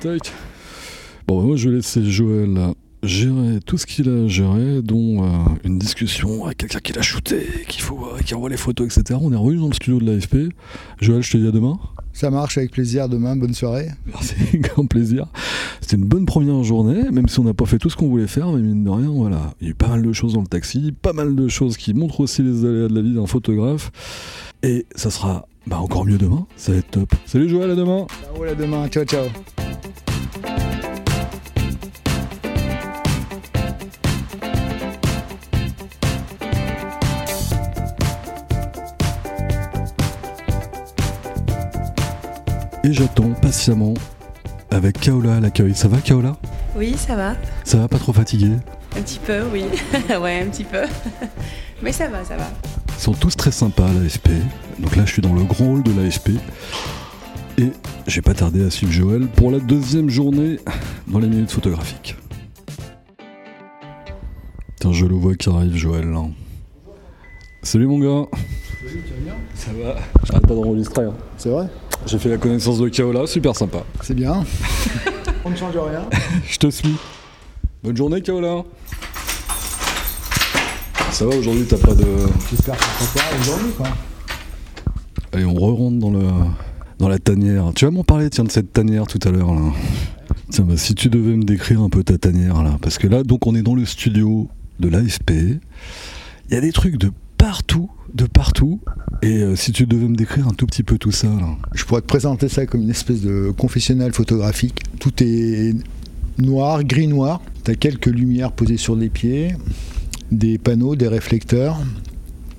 [0.00, 0.32] Tac.
[1.26, 5.24] Bon, bah, moi je vais laisser Joël gérer tout ce qu'il a à gérer, dont
[5.24, 5.28] euh,
[5.64, 9.18] une discussion avec quelqu'un qui l'a shooté, qu'il faut, euh, qui envoie les photos, etc.
[9.22, 10.52] On est revenu dans le studio de l'AFP.
[11.00, 11.78] Joël, je te dis à demain.
[12.16, 13.10] Ça marche avec plaisir.
[13.10, 13.88] Demain, bonne soirée.
[14.06, 15.26] Merci, grand plaisir.
[15.82, 18.26] C'était une bonne première journée, même si on n'a pas fait tout ce qu'on voulait
[18.26, 19.52] faire, mais mine de rien, voilà.
[19.60, 21.76] Il y a eu pas mal de choses dans le taxi, pas mal de choses
[21.76, 23.92] qui montrent aussi les aléas de la vie d'un photographe.
[24.62, 27.14] Et ça sera bah, encore mieux demain, ça va être top.
[27.26, 28.88] Salut Joël, à demain Ciao, à demain.
[28.88, 29.26] Ciao, ciao.
[42.86, 43.94] Et j'attends patiemment
[44.70, 45.74] avec Kaola à l'accueil.
[45.74, 46.36] Ça va Kaola?
[46.76, 47.34] Oui, ça va.
[47.64, 48.52] Ça va pas trop fatigué
[48.96, 49.64] Un petit peu, oui.
[50.22, 50.82] ouais, un petit peu.
[51.82, 52.48] Mais ça va, ça va.
[52.96, 54.28] Ils sont tous très sympas à l'AFP.
[54.78, 56.30] Donc là, je suis dans le grand hall de l'AFP.
[57.58, 57.72] Et
[58.06, 60.60] j'ai pas tardé à suivre Joël pour la deuxième journée
[61.08, 62.16] dans les minutes photographiques.
[64.80, 66.08] Tiens, je le vois qui arrive, Joël.
[66.08, 66.22] là.
[67.64, 68.28] Salut mon gars.
[68.78, 69.34] Salut, tu vas bien?
[69.56, 71.02] Ça va J'arrête pas d'enregistrer.
[71.02, 71.14] hein.
[71.36, 71.66] C'est vrai?
[72.04, 73.84] J'ai fait la connaissance de Kaola, super sympa.
[74.02, 74.44] C'est bien.
[75.44, 76.08] On ne change rien.
[76.48, 76.96] Je te suis.
[77.82, 78.64] Bonne journée Kaola.
[81.10, 82.04] Ça va aujourd'hui, t'as pas de.
[82.50, 83.86] J'espère que ça sera aujourd'hui, quoi.
[85.32, 86.26] Allez, on re-rentre dans, le,
[86.98, 87.72] dans la tanière.
[87.74, 89.72] Tu vas m'en parler, tiens, de cette tanière tout à l'heure, là.
[90.50, 92.76] Tiens, bah, si tu devais me décrire un peu ta tanière, là.
[92.82, 95.30] Parce que là, donc, on est dans le studio de l'AFP.
[95.30, 97.10] Il y a des trucs de
[97.46, 98.80] partout, de partout.
[99.22, 101.28] Et euh, si tu devais me décrire un tout petit peu tout ça.
[101.74, 104.80] Je pourrais te présenter ça comme une espèce de confessionnal photographique.
[104.98, 105.72] Tout est
[106.38, 107.40] noir, gris-noir.
[107.64, 109.54] Tu as quelques lumières posées sur les pieds,
[110.32, 111.78] des panneaux, des réflecteurs.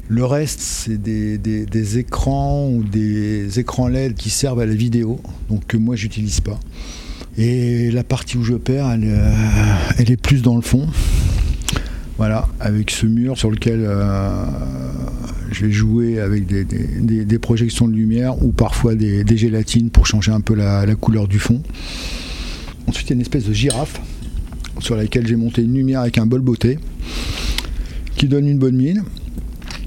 [0.08, 5.20] Le reste, c'est des, écrans ou des écrans LED qui servent à la vidéo,
[5.50, 6.62] donc que moi, j'utilise pas.
[7.38, 9.34] Et la partie où je perds, elle, euh,
[9.98, 10.88] elle est plus dans le fond.
[12.18, 14.44] Voilà, avec ce mur sur lequel euh,
[15.52, 19.38] je vais jouer avec des, des- des- des projections de lumière ou parfois des, des
[19.38, 21.62] gélatines pour changer un peu la, la couleur du fond.
[22.88, 24.02] Ensuite, il y a une espèce de girafe
[24.80, 26.80] sur laquelle j'ai monté une lumière avec un bol beauté
[28.16, 29.04] qui donne une bonne mine.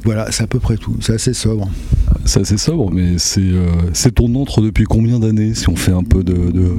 [0.04, 0.96] Voilà, c'est à peu près tout.
[1.00, 1.68] C'est assez sobre.
[2.24, 3.70] C'est assez sobre, mais c'est euh,
[4.14, 6.50] ton entre depuis combien d'années, si on fait un peu de.
[6.52, 6.72] de-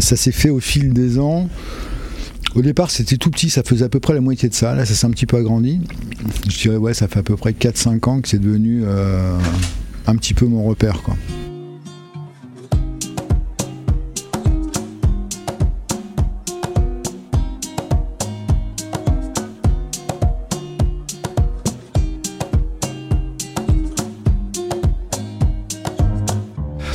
[0.00, 1.48] Ça s'est fait au fil des ans.
[2.54, 4.74] Au départ, c'était tout petit, ça faisait à peu près la moitié de ça.
[4.74, 5.80] Là, ça s'est un petit peu agrandi.
[6.48, 9.38] Je dirais, ouais, ça fait à peu près 4-5 ans que c'est devenu euh,
[10.06, 11.02] un petit peu mon repère.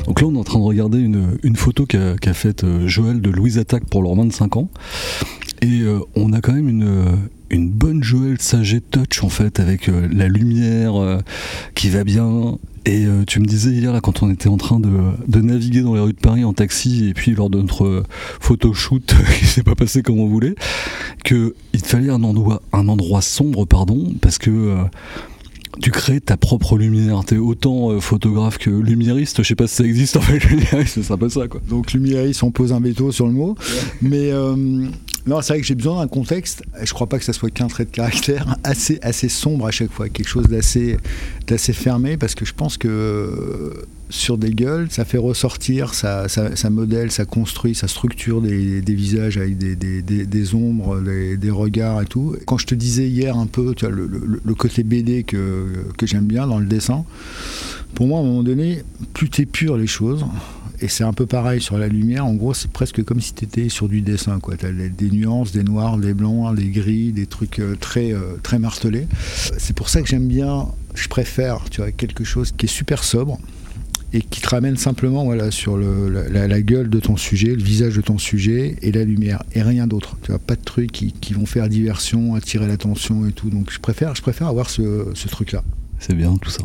[0.07, 3.21] Donc là, on est en train de regarder une, photo qu'a qu'a faite euh, Joël
[3.21, 4.69] de Louise Attaque pour leurs 25 ans.
[5.63, 7.15] Et euh, on a quand même une, euh,
[7.49, 11.19] une bonne Joël Saget touch en fait, avec euh, la lumière euh,
[11.73, 12.57] qui va bien.
[12.85, 14.89] Et tu me disais hier, là, quand on était en train de,
[15.29, 18.03] de naviguer dans les rues de Paris en taxi, et puis lors de notre
[18.41, 20.55] photoshoot qui s'est pas passé comme on voulait,
[21.23, 24.75] qu'il te fallait un endroit, un endroit sombre, pardon, parce que.
[25.81, 27.23] tu crées ta propre lumière.
[27.25, 29.41] T'es autant euh, photographe que lumiériste.
[29.41, 31.61] Je sais pas si ça existe en fait, lumiériste, c'est un peu ça quoi.
[31.69, 33.55] Donc, Lumiéris, on pose un veto sur le mot.
[34.01, 34.87] Mais euh,
[35.25, 36.63] non, c'est vrai que j'ai besoin d'un contexte.
[36.83, 39.91] Je crois pas que ça soit qu'un trait de caractère assez, assez sombre à chaque
[39.91, 40.97] fois, quelque chose d'assez,
[41.47, 43.73] d'assez fermé, parce que je pense que euh,
[44.09, 46.27] sur des gueules, ça fait ressortir, ça,
[46.69, 52.01] modèle, ça construit, ça structure des, des visages avec des, des, des- ombres, des, regards
[52.01, 52.35] et tout.
[52.45, 55.65] Quand je te disais hier un peu, tu vois, le, le- le côté BD que,
[55.97, 57.05] que j'aime bien dans le dessin,
[57.95, 58.83] pour moi, à un moment donné,
[59.13, 60.25] plus t'épures les choses,
[60.83, 62.25] et c'est un peu pareil sur la lumière.
[62.25, 64.39] En gros, c'est presque comme si tu étais sur du dessin.
[64.59, 68.35] Tu as des nuances, des noirs, des blancs, des gris, des trucs euh, très, euh,
[68.43, 69.07] très martelés.
[69.57, 73.05] C'est pour ça que j'aime bien, je préfère tu vois, quelque chose qui est super
[73.05, 73.39] sobre
[74.11, 78.01] et qui te ramène simplement voilà, sur la, gueule de ton sujet, le visage de
[78.01, 80.17] ton sujet et la lumière, et rien d'autre.
[80.21, 83.49] Tu vois, pas de trucs qui, vont faire diversion, attirer l'attention et tout.
[83.49, 85.63] Donc je préfère, je préfère avoir ce truc-là.
[85.97, 86.63] C'est bien tout ça.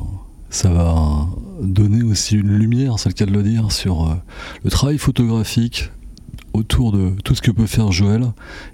[0.51, 1.27] Ça va
[1.61, 4.15] donner aussi une lumière, c'est le cas de le dire, sur euh,
[4.65, 5.91] le travail photographique
[6.55, 8.23] autour de tout ce que peut faire Joël.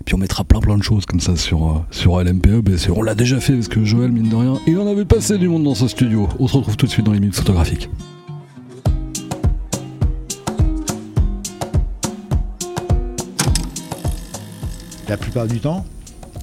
[0.00, 2.62] Et puis on mettra plein plein de choses comme ça sur, euh, sur LMPE.
[2.94, 5.48] On l'a déjà fait parce que Joël, mine de rien, il en avait passé du
[5.48, 6.28] monde dans ce studio.
[6.38, 7.88] On se retrouve tout de suite dans les minutes photographiques.
[15.08, 15.84] la plupart du temps,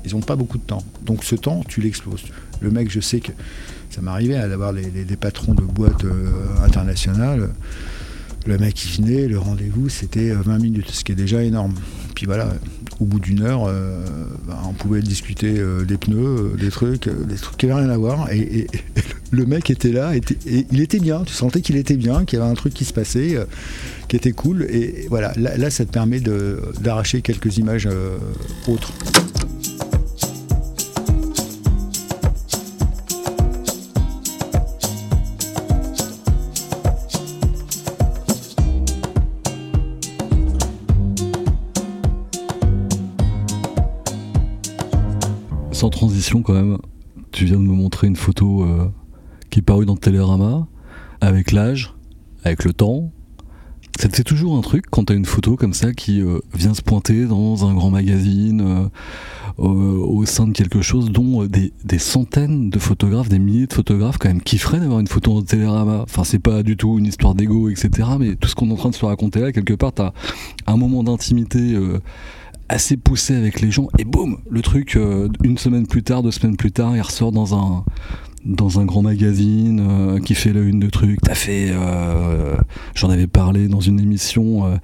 [0.06, 0.84] ils n'ont pas beaucoup de temps.
[1.02, 2.24] Donc ce temps, tu l'exploses.
[2.62, 3.32] Le mec, je sais que
[3.89, 4.84] ça m'arrivait d'avoir les,
[5.19, 6.30] patrons de boîtes euh,
[6.63, 7.50] internationales.
[8.45, 11.74] Le mec, il venait, le rendez-vous, c'était 20 minutes, ce qui est déjà énorme.
[12.15, 12.54] Puis voilà,
[13.00, 13.65] au bout d'une heure,
[14.47, 18.32] bah, on pouvait discuter des pneus, des trucs, des trucs qui n'avaient rien à voir.
[18.32, 18.67] Et,
[19.32, 20.21] le mec était là, et
[20.71, 22.93] il était bien, tu sentais qu'il était bien, qu'il y avait un truc qui se
[22.93, 23.38] passait
[24.12, 24.63] qui était cool.
[24.69, 26.19] Et voilà, là, ça te permet
[26.82, 28.17] d'arracher quelques images euh,
[28.67, 28.91] autres.
[46.39, 46.78] Quand même,
[47.32, 48.88] tu viens de me montrer une photo euh,
[49.50, 50.67] qui est parue dans Télérama,
[51.20, 51.94] avec l'âge,
[52.44, 53.12] avec le temps,
[54.10, 57.26] fait toujours un truc quand t'as une photo comme ça qui euh, vient se pointer
[57.26, 58.89] dans un grand magazine,
[59.60, 64.17] euh, au sein de quelque chose dont des, centaines de photographes, des milliers de photographes
[64.17, 66.00] quand même kifferaient d'avoir une photo en télérama.
[66.04, 68.10] Enfin, c'est pas du tout une histoire d'ego, etc.
[68.20, 70.13] Mais tout ce qu'on est en train de se raconter là, quelque part, t'as
[70.65, 71.78] un moment d'intimité
[72.72, 74.98] assez poussé avec les gens et boum, le truc,
[75.44, 77.84] une semaine plus tard, deux semaines plus tard, il ressort dans un
[78.46, 81.22] dans un grand magazine euh, qui fait la une de trucs.
[81.22, 82.56] T'as fait, euh,
[82.96, 84.78] j'en avais parlé dans une émission, euh,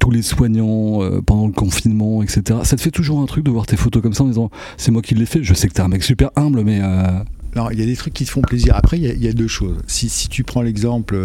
[0.00, 2.60] tous les soignants pendant le confinement, etc.
[2.64, 4.90] Ça te fait toujours un truc de voir tes photos comme ça en disant c'est
[4.90, 5.42] moi qui l'ai fait.
[5.42, 6.80] Je sais que t'es un mec super humble, mais
[7.56, 8.74] alors, il y a des trucs qui te font plaisir.
[8.74, 9.76] Après, il y a, deux choses.
[9.86, 11.16] Si, si, tu prends l'exemple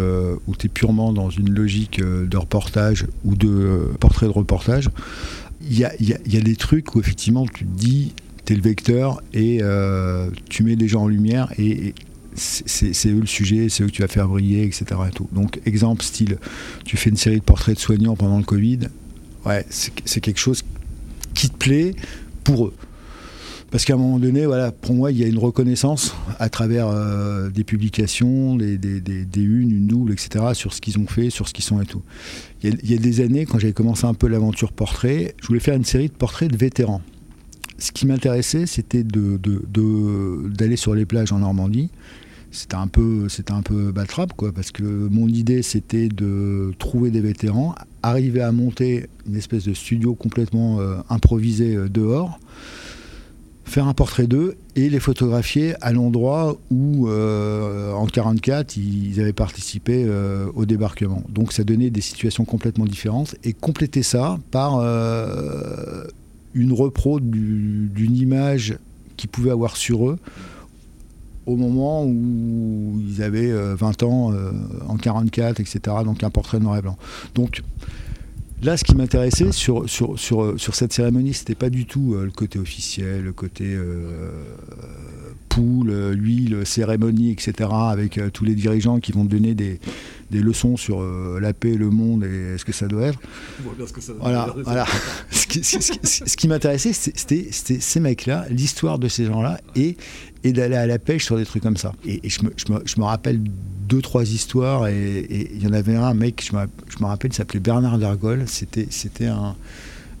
[0.46, 4.90] où tu es purement dans une logique de reportage ou de portrait de reportage,
[5.62, 8.12] il y a, des trucs où effectivement tu te dis
[8.54, 11.94] le vecteur et euh, tu mets des gens en lumière et,
[12.36, 14.84] c'est eux le sujet, c'est eux que tu vas faire briller, etc.
[15.32, 16.38] Donc, exemple, style,
[16.84, 18.78] tu fais une série de portraits de soignants pendant le Covid,
[19.44, 20.62] ouais, c'est quelque chose
[21.34, 21.94] qui te plaît
[22.44, 22.74] pour eux.
[23.70, 26.88] Parce qu'à un moment donné, voilà, pour moi, il y a une reconnaissance à travers
[26.88, 31.46] euh, des publications, des, des, unes, une double, etc., sur ce qu'ils ont fait, sur
[31.46, 32.02] ce qu'ils sont et tout.
[32.62, 35.76] Il y, a, des années, quand j'avais commencé un peu l'aventure portrait, je voulais faire
[35.76, 37.00] une série de portraits de vétérans
[37.80, 41.90] ce qui m'intéressait, c'était d'aller sur les plages en Normandie.
[42.52, 43.92] C'était un peu, c'était un peu
[44.36, 49.64] quoi, parce que mon idée, c'était de trouver des vétérans, arriver à monter une espèce
[49.64, 52.40] de studio complètement euh, improvisé euh, dehors,
[53.70, 59.32] faire un portrait d'eux et les photographier à l'endroit où, euh, en 44, ils avaient
[59.32, 60.06] participé
[60.54, 61.22] au débarquement.
[61.28, 64.80] Donc ça donnait des situations complètement différentes et compléter ça par
[66.54, 68.76] une repro d'une image
[69.16, 70.18] qu'ils pouvaient avoir sur eux
[71.46, 74.52] au moment où ils avaient 20 euh, ans, euh,
[74.88, 75.80] en 44, etc.
[76.04, 76.96] Donc un portrait noir et blanc.
[77.34, 77.62] Donc
[78.62, 82.24] là, ce qui m'intéressait sur, sur, sur, sur, cette cérémonie, c'était pas du tout euh,
[82.24, 83.76] le côté officiel, le côté
[85.48, 87.68] poule, l'huile, cérémonie, etc.
[87.72, 89.80] Avec tous les dirigeants qui vont donner des,
[90.30, 93.18] des leçons sur euh, la paix, le monde et ce que ça doit être.
[94.20, 94.86] voilà, voilà.
[95.30, 99.96] ce qui, ce qui m'intéressait, c'était ces mecs-là, l'histoire de ces gens-là et,
[100.44, 101.92] et d'aller à la pêche sur des trucs comme ça.
[102.04, 103.40] Et, je, me, je, me, je, me, rappelle
[103.90, 107.60] deux, trois histoires et il y en avait un, mec, je me, rappelle, il s'appelait
[107.60, 108.44] Bernard Dargol.
[108.46, 109.56] C'était un,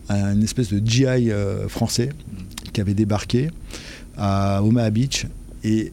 [0.08, 2.10] un espèce de GI euh, français
[2.72, 3.48] qui avait débarqué
[4.18, 5.26] à Omaha Beach
[5.62, 5.92] et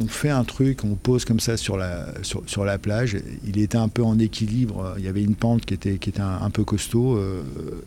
[0.00, 3.16] on fait un truc, on pose comme ça sur la, sur, la plage.
[3.46, 4.94] Il était un peu en équilibre.
[4.96, 7.16] Il y avait une pente qui était, qui était un, peu costaud.
[7.16, 7.42] Euh,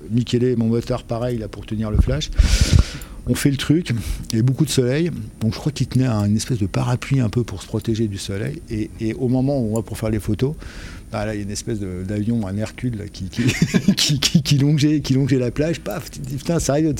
[0.10, 2.30] Michele, mon moteur, pareil, là, pour tenir le flash.
[3.28, 3.92] On fait le truc.
[4.30, 5.12] Il y avait beaucoup de soleil.
[5.40, 8.18] Donc je crois qu'il tenait une espèce de parapluie un peu pour se protéger du
[8.18, 8.62] soleil.
[8.70, 10.56] Et, et au moment où on va pour faire les photos,
[11.14, 15.14] ah, là, il y a une espèce d'avion, un Hercule qui, qui, qui, longeait, qui
[15.14, 15.82] longeait la plage.
[15.82, 16.96] Paf, tu te dis, putain, sérieux,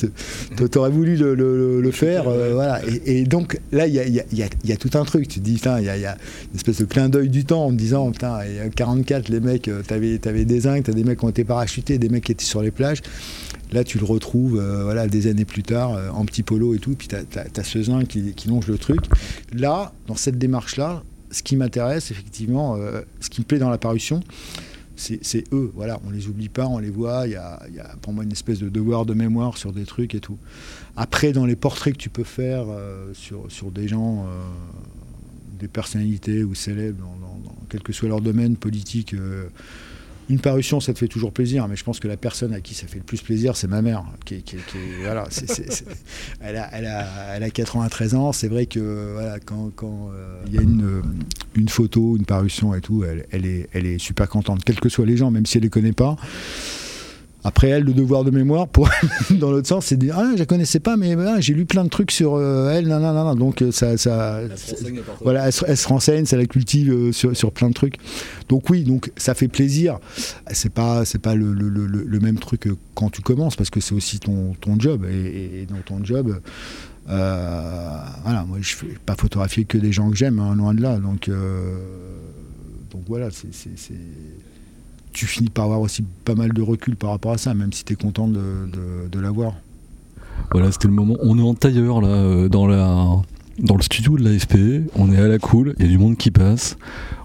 [0.70, 1.34] t'aurais voulu le,
[1.80, 2.28] le, faire.
[2.28, 2.80] Euh, voilà.
[3.06, 4.24] Et, donc, là, il y a, y, a,
[4.64, 5.28] y a, tout un truc.
[5.28, 7.70] Tu te dis, putain, il y a, une espèce de clin d'œil du temps en
[7.70, 10.92] me disant, putain, il y a 44, les mecs, euh, t'avais avais des zincs, t'as
[10.92, 13.00] des mecs qui ont été parachutés, des mecs qui étaient sur les plages.
[13.72, 16.94] Là, tu le retrouves euh, voilà, des années plus tard, en petit polo et tout,
[16.94, 19.00] puis tu as, ce zinc qui, qui longe le truc.
[19.54, 23.78] Là, dans cette démarche-là, ce qui m'intéresse, effectivement, euh, ce qui me plaît dans la
[23.78, 24.20] parution,
[24.94, 25.72] c'est eux.
[25.74, 27.26] Voilà, on les oublie pas, on les voit.
[27.26, 27.58] Il y a,
[28.02, 30.38] pour moi une espèce de devoir de mémoire sur des trucs et tout.
[30.96, 34.28] Après, dans les portraits que tu peux faire euh, sur, sur des gens, euh,
[35.58, 39.16] des personnalités ou célèbres, dans, quel que soit leur domaine politique
[40.28, 42.74] une parution, ça te fait toujours plaisir, mais je pense que la personne à qui
[42.74, 44.04] ça fait le plus plaisir, c'est ma mère.
[46.40, 48.32] Elle, a, elle, a, elle, a, 93 ans.
[48.32, 51.02] C'est vrai que voilà, quand euh, il y a une,
[51.54, 55.30] une, photo, une parution et tout, elle, est, super contente, quels que soient les gens,
[55.30, 56.16] même si elle les connaît pas.
[57.44, 58.88] Après elle, le devoir de mémoire, pour
[59.30, 61.64] dans l'autre sens, c'est de dire ah je la connaissais pas, mais ah, j'ai lu
[61.66, 64.40] plein de trucs sur euh, elle, non, non, non, donc euh, ça, ça
[65.22, 67.96] voilà, elle, se renseigne, ça la cultive euh, sur, sur, plein de trucs.
[68.48, 69.98] Donc oui, donc ça fait plaisir.
[70.52, 73.94] C'est pas c'est pas le, le, le, même truc quand tu commences parce que c'est
[73.94, 76.40] aussi ton, ton job et, dans ton job.
[77.06, 80.98] voilà, moi je fais pas photographier que des gens que j'aime, hein, loin de là.
[80.98, 81.28] Donc,
[82.90, 83.50] donc voilà, c'est
[85.12, 87.84] tu finis par avoir aussi pas mal de recul par rapport à ça, même si
[87.84, 88.40] tu es content de,
[89.10, 89.54] de, l'avoir.
[90.52, 91.16] Voilà, c'était le moment.
[91.20, 93.06] On est en tailleur là, euh, dans, la,
[93.58, 94.88] dans le studio de l'AFP.
[94.96, 96.76] On est à la cool, il y a du monde qui passe.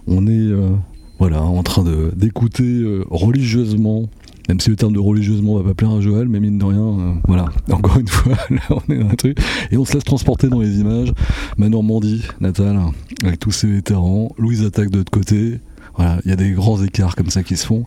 [0.05, 0.75] On est euh,
[1.19, 1.83] voilà, en train
[2.15, 4.09] d'écouter euh, religieusement
[4.47, 7.19] même si le terme de religieusement va pas plaire à Joël, mais mine de rien,
[7.27, 9.38] voilà, encore une fois, là on est dans un truc,
[9.71, 11.11] et on se laisse transporter dans les images.
[11.57, 12.79] Ma Normandie, Natal,
[13.23, 15.59] avec tous ses vétérans, Louise attaque de l'autre côté,
[15.98, 17.86] voilà, il y a des grands écarts comme ça qui se font.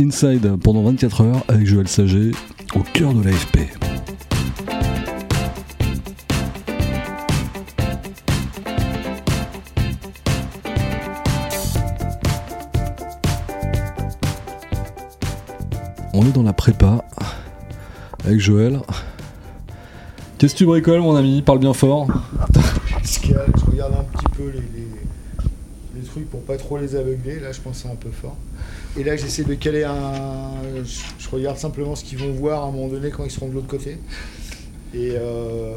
[0.00, 2.30] Inside pendant 24 heures avec Joël Saget
[2.74, 3.58] au cœur de l'AFP.
[16.12, 17.04] On est dans la prépa
[18.24, 18.80] avec Joël.
[20.38, 21.42] Qu'est-ce que tu bricoles, mon ami?
[21.42, 22.06] Parle bien fort.
[23.02, 25.03] Je regarde un petit peu les,
[26.22, 27.40] pour pas trop les aveugler.
[27.40, 28.36] Là, je pense c'est un peu fort.
[28.98, 30.52] Et là, j'essaie de caler un.
[30.84, 33.54] Je, regarde simplement ce qu'ils vont voir à un moment donné quand ils seront de
[33.54, 33.98] l'autre côté.
[34.94, 35.74] Et euh,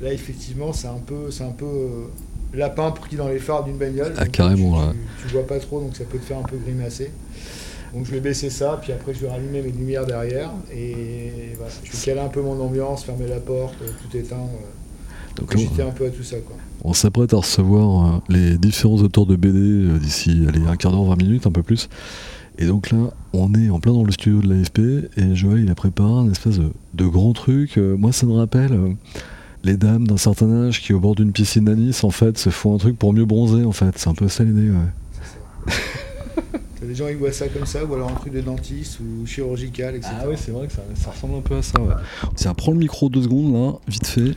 [0.00, 2.06] là, effectivement, c'est un peu, c'est un peu euh,
[2.54, 4.14] lapin pris dans les phares d'une bagnole.
[4.16, 4.92] Ah, carrément.
[5.22, 7.10] Tu, vois pas trop, donc ça peut te faire un peu grimacer.
[7.92, 11.70] Donc je vais baisser ça, puis après je vais rallumer mes lumières derrière et voilà,
[11.84, 14.50] je vais caler un peu mon ambiance, fermer la porte, tout éteindre.
[15.36, 16.56] Donc j'étais un peu à tout ça quoi.
[16.86, 21.04] On s'apprête à recevoir euh, les différents auteurs de BD euh, d'ici un quart d'heure,
[21.04, 21.88] 20 minutes, un peu plus.
[22.58, 24.78] Et donc là, on est en plein dans le studio de l'AFP
[25.16, 27.78] et Joël, il a préparé un espèce de, grand truc.
[27.78, 28.78] Euh, moi, ça me rappelle
[29.64, 32.50] les dames d'un certain âge qui, au bord d'une piscine à Nice, en fait, se
[32.50, 33.96] font un truc pour mieux bronzer, en fait.
[33.96, 35.72] C'est un peu ça l'idée, ouais.
[36.86, 39.94] Les gens ils voient ça comme ça, ou alors un truc de dentiste ou chirurgical,
[39.94, 40.12] etc.
[40.20, 41.80] Ah oui, c'est vrai que ça, ressemble un peu à ça.
[41.80, 41.94] Ouais.
[42.34, 44.34] Tiens, prends le micro deux secondes là, vite fait.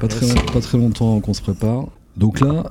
[0.00, 1.86] Pas très, pas très longtemps qu'on se prépare.
[2.16, 2.70] Donc là,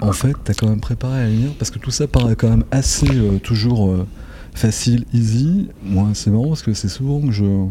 [0.00, 2.64] en fait, t'as quand même préparé à lire parce que tout ça paraît quand même
[2.70, 4.06] assez euh, toujours euh,
[4.54, 5.68] facile, easy.
[5.82, 7.66] Moi, c'est marrant parce que c'est souvent que je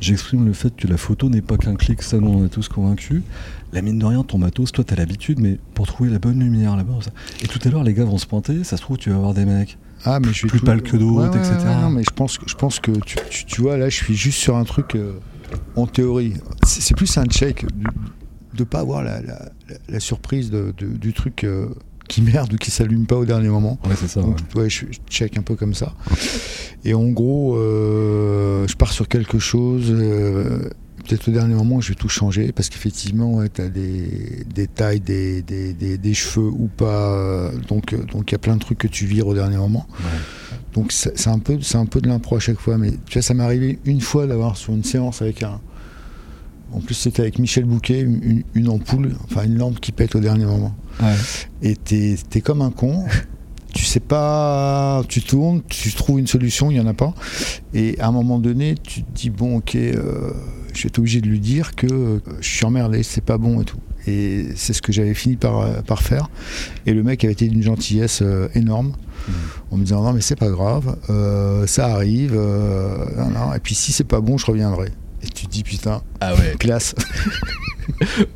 [0.00, 2.68] j'exprime le fait que la photo n'est pas qu'un clic, ça nous on est tous
[2.68, 3.22] convaincus.
[3.72, 6.76] La mine de rien, ton matos, toi t'as l'habitude, mais pour trouver la bonne lumière
[6.76, 6.98] là-bas.
[7.42, 9.34] Et tout à l'heure, les gars vont se pointer, ça se trouve, tu vas avoir
[9.34, 9.76] des mecs.
[10.04, 11.56] Ah, mais je plus pâle que d'autres, etc.
[11.82, 14.38] non, mais je pense que, je pense que tu, tu, vois, là, je suis juste
[14.38, 14.94] sur un truc.
[14.94, 15.12] Euh,
[15.76, 16.34] en théorie.
[16.64, 17.66] C'est plus un check
[18.54, 21.68] de ne pas avoir la, surprise du truc euh,
[22.08, 23.78] qui merde ou qui s'allume pas au dernier moment.
[23.84, 24.20] Ouais, c'est ça.
[24.68, 25.94] je, check un peu comme ça.
[26.84, 29.86] Et en gros, euh, je pars sur quelque chose.
[29.90, 30.70] Euh,
[31.06, 35.00] peut-être au dernier moment, je vais tout changer parce qu'effectivement, tu as des, des tailles,
[35.00, 37.50] des, des, cheveux ou pas.
[37.68, 39.86] donc, donc il y a plein de trucs que tu vires au dernier moment.
[40.74, 42.78] Donc c'est un peu, c'est un peu de l'impro à chaque fois.
[42.78, 45.60] Mais tu vois, ça m'est arrivé une fois d'avoir sur une séance avec un.
[46.72, 48.06] En plus, c'était avec Michel Bouquet,
[48.54, 50.74] une, ampoule, enfin une lampe qui pète au dernier moment.
[51.62, 53.04] Et t'es es comme un con.
[53.74, 57.14] tu sais pas, tu tournes, tu trouves une solution, il y en a pas.
[57.74, 60.32] Et à un moment donné, tu te dis bon, ok, euh,
[60.74, 63.62] je vais être obligé de lui dire que euh, je suis emmerdé, c'est pas bon
[63.62, 63.80] et tout.
[64.06, 66.30] Et c'est ce que j'avais fini par, euh, par faire.
[66.86, 68.22] Et le mec avait été d'une gentillesse
[68.54, 68.92] énorme
[69.70, 73.04] en me disant non mais c'est pas grave, euh, ça arrive, euh,
[73.54, 74.92] et puis si c'est pas bon je reviendrai.
[75.22, 76.54] Et tu te dis putain, ah ouais.
[76.58, 76.94] classe.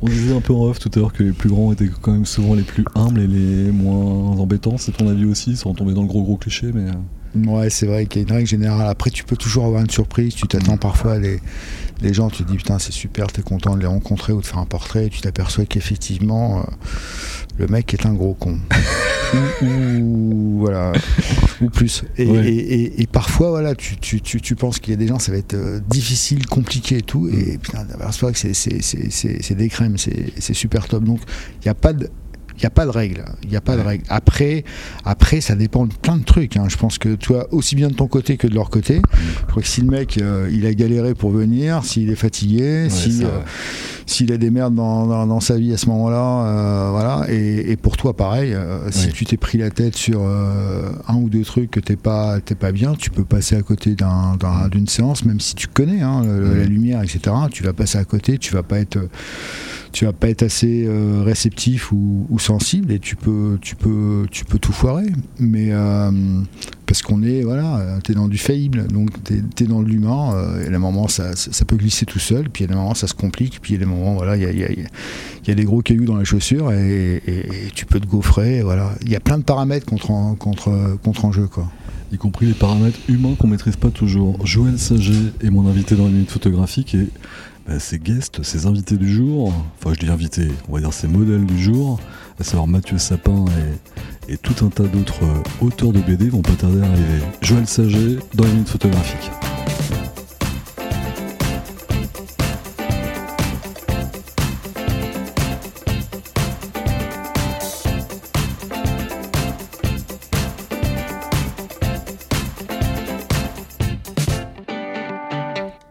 [0.01, 2.11] On disait un peu en off tout à l'heure que les plus grands étaient quand
[2.11, 4.77] même souvent les plus humbles et les moins embêtants.
[4.77, 6.89] C'est ton avis aussi, sans tomber dans le gros gros cliché, mais.
[6.89, 7.47] Euh.
[7.47, 8.87] Ouais, c'est vrai qu'il y a une règle générale.
[8.87, 10.35] Après, tu peux toujours avoir une surprise.
[10.35, 11.41] Tu t'attends parfois à les,
[12.01, 14.45] les gens, tu te dis putain, c'est super, t'es content de les rencontrer ou de
[14.45, 15.07] faire un portrait.
[15.07, 16.65] Et tu t'aperçois qu'effectivement,
[17.57, 18.57] le mec est un gros con.
[19.61, 20.93] ou, voilà,
[21.61, 22.03] ou plus.
[22.17, 25.53] Et, parfois, voilà, tu, tu, tu, penses qu'il y a des gens, ça va être
[25.53, 27.29] euh, difficile, compliqué et tout.
[27.29, 31.03] Et putain, c'est vrai que c'est des crèmes, c'est super top.
[31.03, 31.19] Donc,
[31.61, 32.09] il n'y a pas de
[32.57, 33.25] il n'y a pas de règle.
[33.43, 34.03] Il n'y a pas de règle.
[34.09, 34.63] Après,
[35.03, 36.57] après, ça dépend de plein de trucs.
[36.57, 36.65] Hein.
[36.69, 39.01] Je pense que toi, aussi bien de ton côté que de leur côté.
[39.13, 42.87] Je crois que si le mec, euh, il a galéré pour venir, s'il est fatigué,
[42.89, 43.27] si, euh,
[44.05, 47.25] s'il a des merdes dans, dans, sa vie à ce moment-là, euh, voilà.
[47.29, 48.55] Et, et, pour toi, pareil.
[48.91, 52.55] Si tu t'es pris la tête sur un ou deux trucs que t'es pas, t'es
[52.55, 54.37] pas bien, tu peux passer à côté d'un,
[54.71, 57.35] d'une séance, même si tu connais hein, la lumière, etc.
[57.51, 58.37] Tu vas passer à côté.
[58.37, 58.99] Tu vas pas être
[59.95, 64.43] tu vas pas être assez euh, réceptif ou, sensible et tu peux, tu peux, tu
[64.43, 65.07] peux tout foirer.
[65.39, 66.11] Mais euh,
[66.85, 70.33] parce qu'on est, voilà, t'es dans du faillible, donc t'es es dans l'humain,
[70.63, 73.07] et à un moment ça, ça, peut glisser tout seul, puis à un moment ça
[73.07, 75.51] se complique, puis il y a des moments, voilà, il y a, y, a, y
[75.51, 77.21] a, des gros cailloux dans la chaussure, et,
[77.73, 78.91] tu peux te gaufrer, voilà.
[79.01, 80.07] Il y a plein de paramètres contre,
[80.37, 81.69] contre, contre en jeu, quoi
[82.11, 84.45] y compris les paramètres humains qu'on maîtrise pas toujours.
[84.45, 87.09] Joël Saget est mon invité dans les minutes photographiques et
[87.67, 91.07] bah, ses guests, ses invités du jour, enfin je dis invités, on va dire ses
[91.07, 91.99] modèles du jour,
[92.39, 96.53] à savoir Mathieu Sapin et, tout un tas d'autres euh, auteurs de BD vont pas
[96.53, 97.21] tarder à arriver.
[97.41, 99.31] Joël Saget dans les minutes photographiques.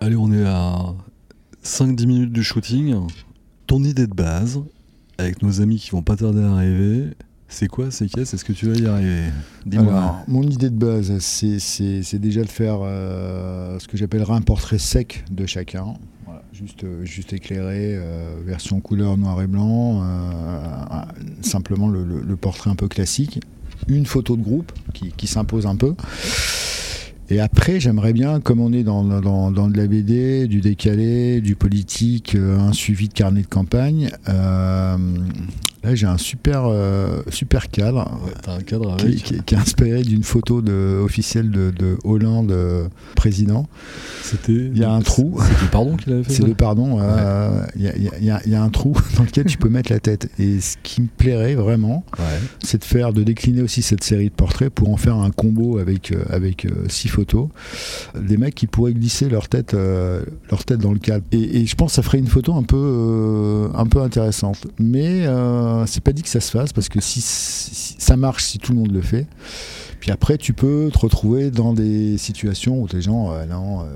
[0.01, 0.95] Allez, on est à
[1.64, 2.95] 5-10 minutes du shooting,
[3.66, 4.61] ton idée de base,
[5.18, 7.11] avec nos amis qui vont pas tarder à arriver,
[7.55, 9.22] c'est quoi, c'est qu'est Est-ce que tu vas y arriver?
[9.64, 10.24] Dis-moi.
[10.26, 15.24] Mon idée de base, c'est déjà de faire euh, ce que j'appellerais un portrait sec
[15.30, 15.94] de chacun.
[16.52, 20.02] juste, euh, éclairé, euh, version couleur noir et blanc,
[21.42, 23.40] simplement le, portrait un peu classique.
[23.86, 25.94] Une photo de groupe qui, s'impose un peu.
[27.30, 32.34] Et après, j'aimerais bien, comme on est dans, de la BD, du décalé, du politique,
[32.34, 34.96] euh, un suivi de carnet de campagne, euh,
[35.85, 38.11] là j'ai un super, euh, super cadre,
[38.47, 42.55] un cadre qui, qui, qui, est inspiré d'une photo de, officielle de, de Hollande,
[43.14, 43.68] président.
[44.22, 44.53] C'était.
[44.53, 45.39] Il y a un trou.
[45.41, 46.99] C'est le pardon qu'il avait fait C'est le pardon.
[47.76, 50.01] Il y, a, y, a, y, a, un trou dans lequel tu peux mettre la
[50.01, 50.30] tête.
[50.39, 52.05] Et ce qui me plairait vraiment,
[52.62, 55.78] c'est de faire, de décliner aussi cette série de portraits pour en faire un combo
[55.78, 57.49] avec, avec six photos,
[58.18, 61.24] des mecs qui pourraient glisser leur tête, euh, leur tête dans le cadre.
[61.32, 64.66] Et, je pense que ça ferait une photo un peu, euh, un peu intéressante.
[64.78, 68.59] Mais euh, c'est pas dit que ça se fasse parce que si, ça marche, si
[68.59, 69.27] tout le monde le fait,
[70.01, 73.87] puis après tu peux te retrouver dans des situations où les gens, non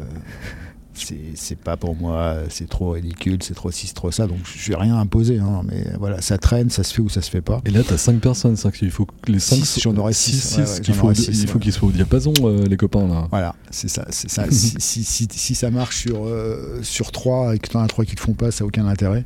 [1.35, 4.71] c'est pas pour moi, c'est trop ridicule, c'est trop ci, c'est trop ça, donc je
[4.71, 7.41] n'ai rien imposé, hein, mais voilà, ça traîne, ça se fait ou ça se fait
[7.41, 7.61] pas.
[7.65, 10.61] Et là, tu as 5 personnes, ça, il faut que les 5 j'en aurais 6.
[10.87, 13.29] il faut, qu'ils soient au diapason, euh, les copains, là.
[13.31, 14.07] Voilà, c'est ça.
[14.11, 14.45] ça.
[14.51, 18.05] si, si, si, ça marche sur, euh, sur 3 et que tu en as 3
[18.05, 19.25] qui le font pas, ça n'a aucun intérêt.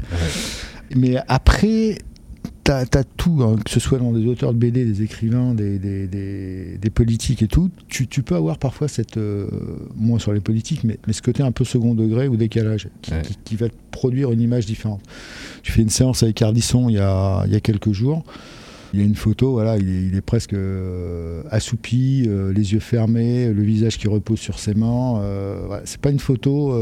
[0.95, 1.99] Mais après,
[2.65, 5.79] t'as as tout, hein, que ce soit dans des auteurs de BD, des écrivains, des,
[5.79, 9.49] des, des, politiques et tout, tu, tu, peux avoir parfois cette, euh,
[9.97, 13.13] moins sur les politiques, mais, mais, ce côté un peu second degré ou décalage, qui,
[13.45, 15.01] qui, va te produire une image différente.
[15.63, 18.25] Tu fais une séance avec Ardisson il y a, il y a quelques jours.
[18.93, 22.73] Il y a une photo, voilà, il est, il est presque euh, assoupi, euh, les
[22.73, 25.21] yeux fermés, le visage qui repose sur ses mains.
[25.67, 26.77] Voilà, c'est pas une photo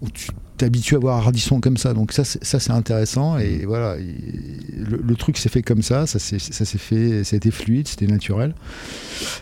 [0.00, 0.30] où tu
[0.62, 3.38] habitué à voir Ardisson comme ça, donc ça, ça c'est intéressant.
[3.38, 6.38] Et voilà, le, truc s'est fait comme ça, ça s'est
[6.78, 8.54] fait, ça a été fluide, c'était naturel.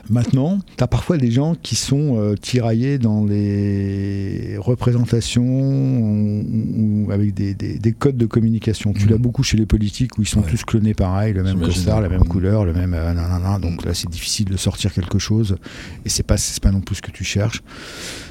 [0.09, 7.35] Maintenant, tu as parfois des gens qui sont euh, tiraillés dans les représentations ou, avec
[7.35, 8.93] des, des, codes de communication.
[8.93, 9.23] Tu l'as mmh.
[9.23, 11.61] beaucoup chez les politiques où ils sont tous clonés pareil, le même
[11.99, 12.95] la même couleur, le même.
[12.95, 15.57] Euh, donc là, c'est difficile de sortir quelque chose
[16.05, 17.63] et c'est pas, pas non plus ce que tu cherches.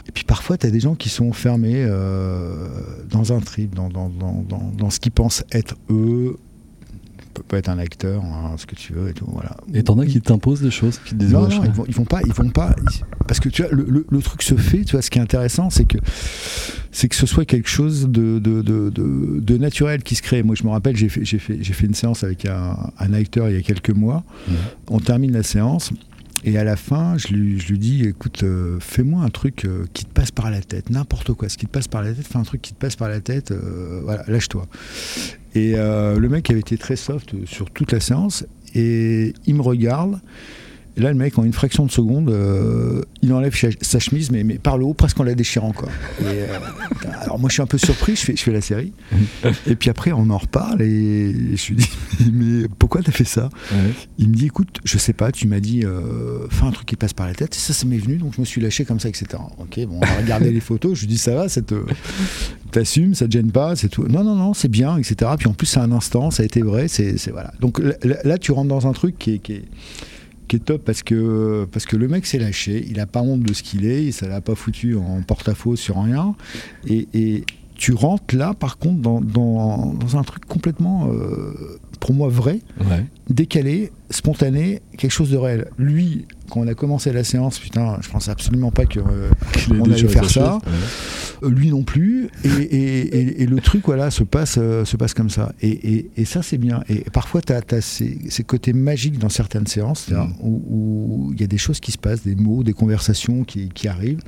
[0.07, 2.67] Et puis parfois, tu as des gens qui sont fermés euh,
[3.09, 4.45] dans un trip, dans, dans, dans,
[4.77, 6.37] dans ce qu'ils pensent être eux,
[7.47, 9.25] peut être un acteur, hein, ce que tu veux et tout.
[9.27, 9.57] Voilà.
[9.73, 12.05] Et t'en as qui t'imposent des choses, qui te Non, non, ils vont, ils vont
[12.05, 12.75] pas, ils vont pas,
[13.27, 14.83] parce que tu vois, le, le, truc se fait.
[14.83, 15.97] Tu vois, ce qui est intéressant, c'est que
[16.91, 20.43] c'est que ce soit quelque chose de, de, de, de, naturel qui se crée.
[20.43, 23.13] Moi, je me rappelle, j'ai fait, j'ai fait, j'ai fait une séance avec un, un,
[23.13, 24.23] acteur il y a quelques mois.
[24.47, 24.53] Mmh.
[24.89, 25.91] On termine la séance.
[26.43, 30.11] Et à la fin, je lui, dis, écoute, euh, fais-moi un truc euh, qui te
[30.11, 32.43] passe par la tête, n'importe quoi, ce qui te passe par la tête, fais un
[32.43, 34.65] truc qui te passe par la tête, euh, voilà, lâche-toi.
[35.55, 40.19] Et le mec avait été très soft sur toute la séance, et il me regarde,
[40.99, 44.55] là, le mec, en une fraction de seconde, euh, il enlève sa chemise, mais, mais,
[44.55, 45.71] par le haut, presque en la déchirant.
[45.71, 45.89] Quoi.
[46.23, 46.47] Euh,
[47.21, 48.93] alors, moi, je suis un peu surpris, je fais, je fais la série.
[49.67, 51.89] et puis après, on en reparle, et, je lui dis
[52.33, 53.49] Mais pourquoi t'as fait ça?
[54.17, 56.95] Il me dit Écoute, je sais pas, tu m'as dit euh, Fais un truc qui
[56.95, 57.55] passe par la tête.
[57.55, 59.41] Et ça, ça m'est venu, donc je me suis lâché comme ça, etc.
[59.57, 61.47] Ok, bon, on a regardé les photos, je lui dis Ça va,
[62.71, 64.03] t'assumes, ça te gêne pas, c'est tout.
[64.07, 65.31] Non, non, non, c'est bien, etc.
[65.37, 67.53] Puis en plus, c'est un instant, ça a été vrai, c'est voilà.
[67.59, 69.65] Donc là, tu rentres dans un truc qui est, qui est
[70.49, 73.43] qui est top parce que, parce que le mec s'est lâché, il a pas honte
[73.43, 76.35] de ce qu'il est, ne l'a pas foutu en porte-à-faux sur rien.
[76.87, 77.45] Et,
[77.75, 82.59] tu rentres là, par contre, dans, dans, dans un truc complètement euh, pour moi vrai,
[82.79, 83.05] Ouais.
[83.29, 85.67] décalé, spontané, quelque chose de réel.
[85.77, 89.29] Lui, quand on a commencé la séance, putain, je pensais absolument pas que euh,
[89.83, 90.55] allait faire ça.
[90.55, 90.61] Ouais.
[91.43, 94.97] Euh, lui non plus et, et- et- et le truc voilà se passe euh, se
[94.97, 99.17] passe comme ça et, ça c'est bien et parfois tu as, ces, ces côtés magiques
[99.19, 100.09] dans certaines séances
[100.41, 103.69] où où il y a des choses qui se passent des mots des conversations qui,
[103.69, 104.19] qui arrivent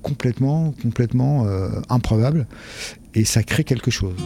[0.00, 2.46] complètement complètement euh, improbables
[3.14, 4.16] et ça crée quelque chose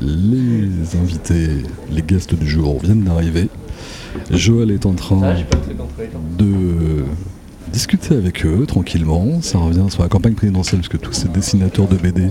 [0.00, 1.48] les invités,
[1.90, 3.48] les guests du jour viennent d'arriver.
[4.30, 5.34] Joël est en train
[6.38, 7.04] de
[7.72, 9.40] discuter avec eux tranquillement.
[9.42, 12.28] Ça revient sur la campagne présidentielle, puisque tous ces dessinateurs de BD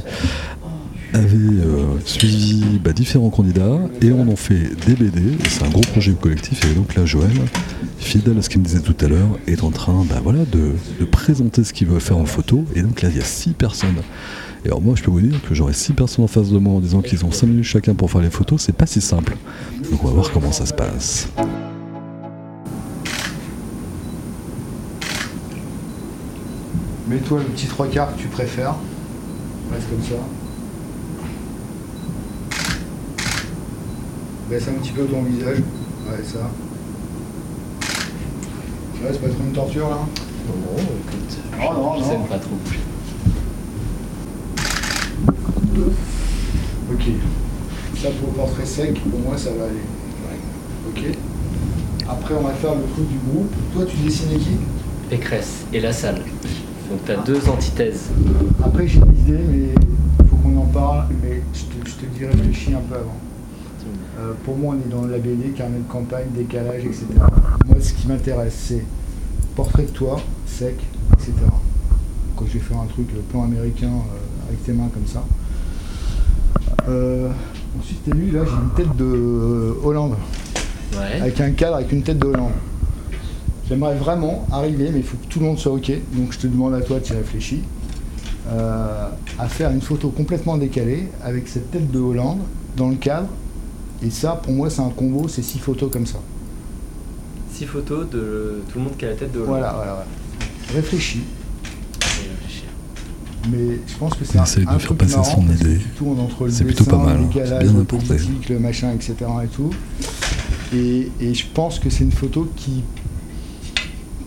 [1.13, 5.37] avaient euh, suivi bah, différents candidats et on en fait des BD.
[5.49, 6.63] C'est un gros projet collectif.
[6.65, 7.31] Et donc là, Joël,
[7.97, 10.73] fidèle à ce qu'il me disait tout à l'heure, est en train bah, voilà, de,
[10.99, 12.65] de présenter ce qu'il veut faire en photo.
[12.75, 14.01] Et donc là, il y a six personnes.
[14.65, 16.73] Et alors moi, je peux vous dire que j'aurais six personnes en face de moi
[16.73, 19.37] en disant qu'ils ont 5 minutes chacun pour faire les photos, c'est pas si simple.
[19.89, 21.29] Donc on va voir comment ça se passe.
[27.07, 28.75] mets-toi le petit trois quarts que tu préfères
[29.71, 30.15] reste comme ça
[34.49, 36.39] baisse un petit peu ton visage ouais ça
[39.01, 39.97] ouais, c'est pas trop une torture là?
[40.47, 42.23] Non, écoute, Oh, non, je non.
[42.25, 42.55] pas trop.
[46.91, 47.03] Ok.
[48.01, 49.83] Ça pour le portrait sec, pour moi ça va aller.
[50.87, 51.03] Ok.
[52.07, 53.53] Après on va faire le truc du groupe.
[53.73, 54.57] Toi tu dessinais qui?
[55.09, 56.21] Pécresse et la salle.
[56.89, 58.09] Donc tu as deux antithèses.
[58.63, 59.73] Après j'ai une idée mais
[60.19, 61.07] il faut qu'on en parle.
[61.21, 63.17] Mais je te, je te dis réfléchis un peu avant.
[64.19, 67.05] Euh, pour moi on est dans la BD, carnet de campagne, décalage, etc.
[67.67, 68.83] Moi ce qui m'intéresse c'est
[69.55, 70.75] portrait de toi, sec,
[71.13, 71.33] etc.
[72.35, 75.23] Quand je vais faire un truc plan américain euh, avec tes mains comme ça.
[76.89, 77.29] Euh,
[77.79, 80.15] ensuite t'as vu là j'ai une tête de Hollande.
[80.97, 81.21] Ouais.
[81.21, 82.51] avec un cadre avec une tête de Hollande.
[83.67, 85.91] J'aimerais vraiment arriver, mais il faut que tout le monde soit OK.
[86.13, 87.61] Donc je te demande à toi, tu réfléchis,
[88.51, 92.39] euh, à faire une photo complètement décalée avec cette tête de Hollande
[92.75, 93.27] dans le cadre.
[94.03, 96.17] Et ça, pour moi, c'est un combo, c'est six photos comme ça.
[97.53, 99.49] Six photos de tout le monde qui a la tête de Hollande.
[99.49, 100.05] Voilà, voilà, voilà.
[100.73, 101.21] Réfléchis.
[103.51, 105.79] Mais je pense que c'est un, essaye de un faire truc passer marrant son idée.
[106.49, 107.29] C'est plutôt dessin, pas mal, le hein.
[107.33, 108.05] C'est bien le apporté.
[108.07, 109.15] politique, le machin, etc.
[109.43, 109.69] et tout.
[110.73, 112.83] Et, et je pense que c'est une photo qui,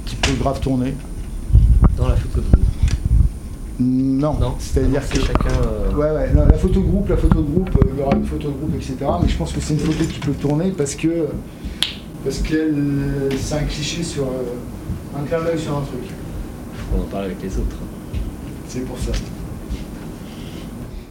[0.07, 0.95] qui peut grave tourner.
[1.97, 2.67] Dans la photo de groupe.
[3.81, 5.49] Non, Non, c'est-à-dire c'est que chacun.
[5.65, 8.03] euh, Ouais, ouais, non, la photo de groupe, la photo de groupe, euh, il y
[8.03, 8.97] aura une photo de groupe, etc.
[9.23, 11.27] Mais je pense que c'est une photo qui peut tourner parce que
[12.25, 12.73] parce que
[13.41, 16.05] c'est un cliché sur euh, un clin d'œil sur un truc.
[16.97, 17.77] On en parle avec les autres.
[18.73, 19.13] C'est pour ça.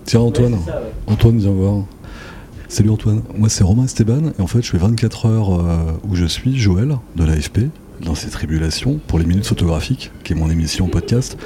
[0.06, 0.92] Tiens Antoine, Ouais, c'est ça, ouais.
[1.14, 1.84] Antoine viens voir.
[2.68, 6.16] Salut Antoine, moi c'est Romain Esteban et en fait je fais 24 heures euh, où
[6.16, 7.60] je suis Joël de l'AFP
[8.04, 11.38] dans ses tribulations pour les minutes photographiques qui est mon émission podcast.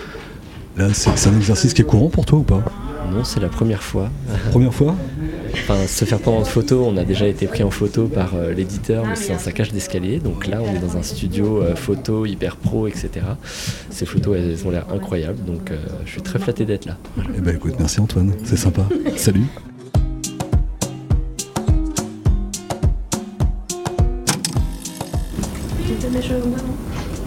[0.78, 2.64] Là c'est un exercice qui est courant pour toi ou pas?
[3.12, 4.10] Non, c'est la première fois.
[4.52, 4.96] Première fois?
[5.58, 8.54] Enfin, se faire prendre en photo, on a déjà été pris en photo par euh,
[8.54, 10.20] l'éditeur, mais c'est un saccage d'escalier.
[10.20, 13.10] Donc là, on est dans un studio euh, photo hyper pro, etc.
[13.90, 15.44] Ces photos, elles ont l'air incroyables.
[15.44, 16.98] Donc euh, je suis très flatté d'être là.
[17.36, 18.88] Eh ben écoute, merci Antoine, c'est sympa.
[19.16, 19.46] Salut.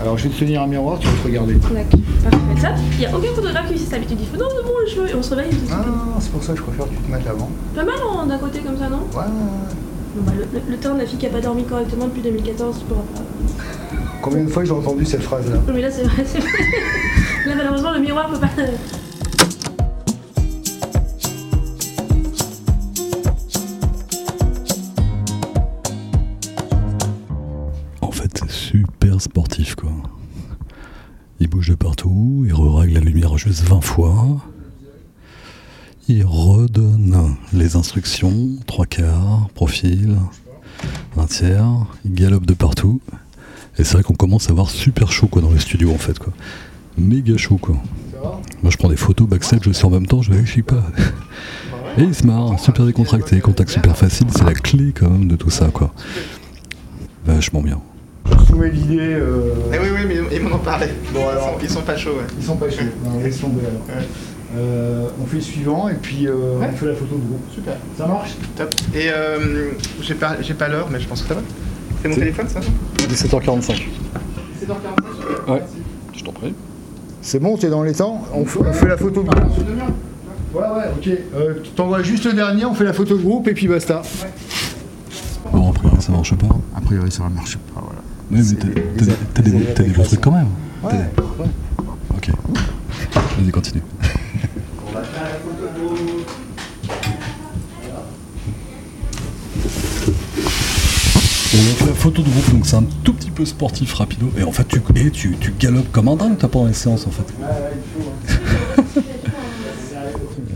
[0.01, 1.55] Alors je vais te tenir un miroir, tu vas te regarder.
[1.55, 2.01] D'accord.
[2.23, 2.61] Parfait.
[2.61, 4.19] Ça, il n'y a aucun photographe qui fait cette habitude.
[4.21, 5.09] Il faut non, c'est bon les cheveux.
[5.11, 5.85] Et on se réveille Ah,
[6.21, 7.51] c'est pour ça que je préfère que tu te mettes avant.
[7.75, 9.25] Pas mal hein, d'un côté comme ça, non Ouais.
[10.15, 12.23] Bon, bah, le, le, le temps de la fille qui a pas dormi correctement depuis
[12.23, 13.21] 2014, tu pourras pas.
[14.23, 15.57] Combien de fois j'ai entendu cette phrase-là?
[15.67, 16.51] Non, mais là, c'est vrai, c'est vrai.
[17.47, 18.49] Là, malheureusement, le miroir peut pas.
[33.39, 34.27] Juste 20 fois.
[36.09, 40.17] Il redonne les instructions, trois quarts, profil,
[41.17, 41.87] un tiers.
[42.05, 43.01] Il galope de partout.
[43.79, 46.19] Et c'est vrai qu'on commence à avoir super chaud, quoi, dans les studios, en fait,
[46.19, 46.33] quoi.
[46.97, 47.77] Méga chaud, quoi.
[48.63, 50.83] Moi, je prends des photos backstage aussi en même temps, je réfléchis pas.
[51.97, 55.37] Et il se marre, super décontracté, contact super facile, c'est la clé quand même de
[55.37, 55.93] tout ça, quoi.
[57.25, 57.81] Vachement bien.
[58.27, 58.99] Je soumets l'idée.
[59.15, 60.87] euh, Eh oui, oui, mais ils m'en ont parlé.
[61.13, 61.45] Bon, ils, alors.
[61.45, 62.27] sont, ils sont pas chauds, ouais.
[62.39, 62.83] Ils sont pas chauds.
[63.05, 63.99] Non, laisse tomber alors.
[64.01, 64.07] Ouais.
[64.57, 66.69] Euh, on fait le suivant et puis euh, Ouais.
[66.73, 67.43] on fait la photo de groupe.
[67.55, 68.31] Super, Ça marche?
[68.57, 68.75] Top.
[68.95, 71.41] Et euh, j'ai pas, j'ai pas l'heure, mais je pense que ça va.
[72.03, 72.61] C'est mon téléphone, ça
[72.99, 73.83] 17h45.
[74.63, 75.63] 7h45 Ouais.
[76.17, 76.55] Je t'en prie.
[77.21, 78.23] C'est bon, t'es dans les temps?
[78.33, 79.53] On, fait- on fait la photo de groupe.
[80.55, 81.09] Ouais, ouais, ok.
[81.37, 84.01] Euh, tu T'envoies juste le dernier, on fait la photo de groupe et puis basta.
[85.53, 86.47] Bon, après, ça marche pas.
[86.77, 88.01] A priori, ça ne marche pas, voilà.
[88.31, 90.49] Oui, mais t'as- des- t'as des- t'as des, beaux- t'as trucs quand même.
[90.83, 91.49] Ouais, T'as- ouais.
[92.17, 92.31] Ok.
[93.39, 93.83] Vas-y, continue.
[101.55, 104.31] On a fait la photo de groupe, donc c'est un tout petit peu sportif rapido.
[104.39, 107.07] Et en fait, tu, et tu, tu galopes comme un dingue, toi, pendant les séances,
[107.07, 107.25] en fait.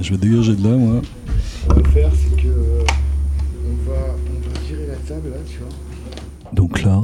[0.01, 1.01] Je vais dégager de là, moi.
[1.63, 2.49] Ce qu'on va faire, c'est que.
[2.49, 2.83] euh,
[3.65, 5.69] On va, on va virer la table là, tu vois.
[6.53, 7.01] Donc là,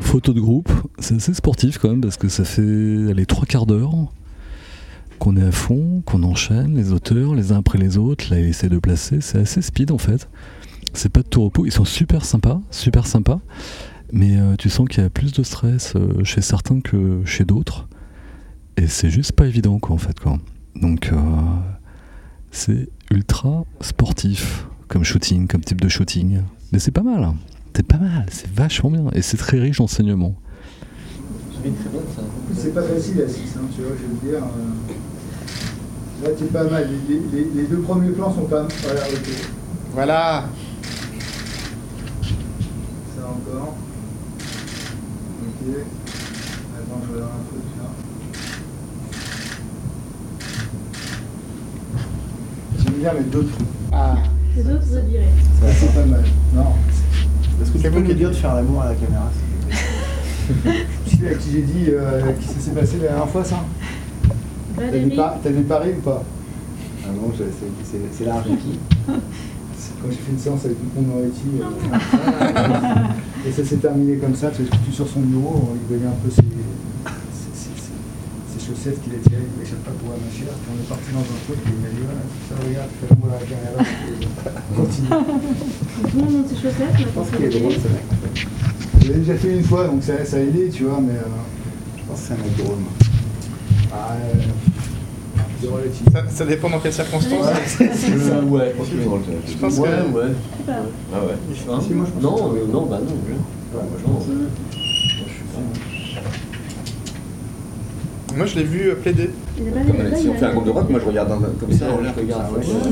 [0.00, 3.66] photo de groupe, c'est assez sportif quand même parce que ça fait les trois quarts
[3.66, 3.92] d'heure
[5.18, 8.46] qu'on est à fond, qu'on enchaîne les auteurs les uns après les autres, là il
[8.46, 10.28] essaie de placer, c'est assez speed en fait.
[10.92, 13.40] C'est pas de tout repos, ils sont super sympas, super sympas,
[14.12, 17.44] mais euh, tu sens qu'il y a plus de stress euh, chez certains que chez
[17.44, 17.88] d'autres,
[18.76, 20.38] et c'est juste pas évident quoi en fait quoi.
[20.76, 21.16] Donc euh,
[22.50, 26.42] c'est ultra sportif comme shooting, comme type de shooting,
[26.72, 27.32] mais c'est pas mal.
[27.76, 30.34] C'est pas mal, c'est vachement bien et c'est très riche d'enseignement.
[32.56, 34.42] C'est pas facile à 6, hein, tu vois, je veux dire.
[34.44, 36.88] euh, Là, t'es pas mal.
[37.08, 38.70] Les, les- les deux premiers plans sont pas mal.
[38.82, 39.28] Voilà, ok.
[39.92, 40.44] Voilà.
[43.16, 43.74] Ça encore.
[45.42, 45.74] Ok.
[46.76, 47.90] Attends, je regarde un truc là.
[52.84, 53.66] J'aime bien mettre d'autres trucs.
[53.92, 54.14] Ah,
[54.56, 55.28] Les autres, vous direz.
[55.60, 56.24] ça c'est pas mal.
[56.54, 56.72] Non.
[57.62, 59.30] Est-ce que C'est tu peux qui dire de faire l'amour à la caméra
[61.06, 63.64] Tu sais à qui j'ai dit euh, qui ça s'est passé la dernière fois, ça?
[65.16, 66.22] Pas- t'avais paré ou pas?
[67.04, 67.44] Ah non, c'est-
[68.24, 68.44] large.
[68.46, 74.34] C'est Quand j'ai fait une séance avec Dupont Moretti, euh, et ça s'est terminé comme
[74.34, 76.42] ça, tu es sur son bureau, il voyait un peu ses
[78.64, 81.40] chaussettes qu'il tirées, il ne pas pour ma chère, puis on est parti dans un
[81.44, 82.04] truc, et il m'a dit,
[82.48, 83.78] ça regarde, tu fais l'amour à la caméra,
[84.76, 85.08] continue.
[85.08, 86.96] Tout le monde monte ses chaussettes.
[86.98, 88.04] Je pense qu'il est drôle ce mec.
[88.10, 88.34] en fait.
[89.04, 91.12] Je l'ai déjà fait une fois, donc ça, ça a aidé, tu vois, mais...
[91.12, 91.28] Euh,
[91.98, 92.78] Je pense que c'est un mec drôle.
[93.92, 94.32] ah, euh,
[95.60, 96.12] c'est.
[96.12, 97.46] Ça, ça dépend dans quelles circonstances.
[97.46, 99.20] ouais, je pense qu'il est drôle.
[99.46, 100.32] Je pense ouais, que- ouais.
[100.58, 100.78] C'est pas.
[101.14, 101.34] Ah ouais.
[101.66, 101.94] Non, que c'est
[102.60, 103.12] euh, non, bah non.
[103.12, 103.34] Ouais,
[103.74, 104.26] moi, je pense.
[104.26, 104.36] Moi,
[104.72, 106.20] je suis pas.
[108.36, 109.30] Moi, je l'ai vu euh, plaider.
[109.56, 111.30] Comme, si on fait un groupe de rock, moi je regarde
[111.60, 112.42] comme ça, Ouais, regarde.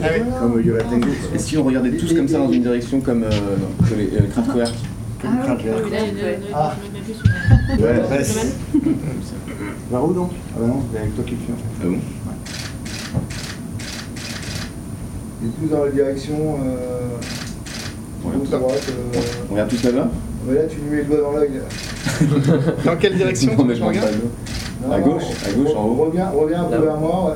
[0.03, 0.23] Ah oui.
[0.41, 1.09] Comme euh, Yola Tango.
[1.35, 4.21] Et si on regardait tous comme ça dans une direction comme euh, non, les euh,
[4.31, 4.73] Kraftwerk
[5.25, 5.83] Ah, Kraftwerk.
[6.55, 6.75] Ah.
[7.79, 8.23] la- Ouais, bah, mal.
[9.91, 10.31] Vers où donc?
[10.55, 11.53] Ah bah non, c'est avec toi qui le fais.
[11.83, 11.99] Ah bon?
[15.45, 16.35] Et plus dans la direction...
[16.65, 17.17] Euh,
[18.25, 19.19] On regarde gauche, tout- droite, euh,
[19.51, 20.09] on regarde tous là-bas
[20.45, 21.51] mais là, tu lui mets le doigt dans l'œil.
[22.85, 24.17] Dans quelle direction Non, mais je regarde pas.
[24.87, 25.95] Non, À gauche, à gauche, en haut.
[26.07, 26.81] Reviens, reviens un peu Là.
[26.81, 27.35] vers moi, ouais.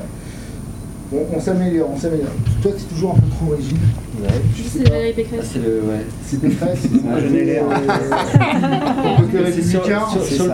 [1.13, 2.31] On, on s'améliore, on s'améliore.
[2.63, 3.77] Toi, t'es toujours un peu trop rigide.
[4.21, 4.29] Ouais.
[4.69, 4.89] C'est.
[4.89, 5.51] Valérie Ah, Pécresse.
[5.53, 5.83] c'est le.
[5.87, 6.05] Ouais.
[6.25, 7.63] C'est Pécresse, c'est un jeune LR.
[7.63, 10.53] Ton côté C'est sur- républicain, sur- c'est sur le.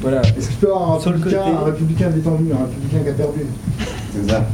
[0.00, 0.22] Voilà.
[0.22, 1.56] Est-ce que tu peux avoir un Sur le républicain, côté.
[1.56, 3.40] un républicain détendu, un républicain qui a perdu
[4.14, 4.44] C'est ça.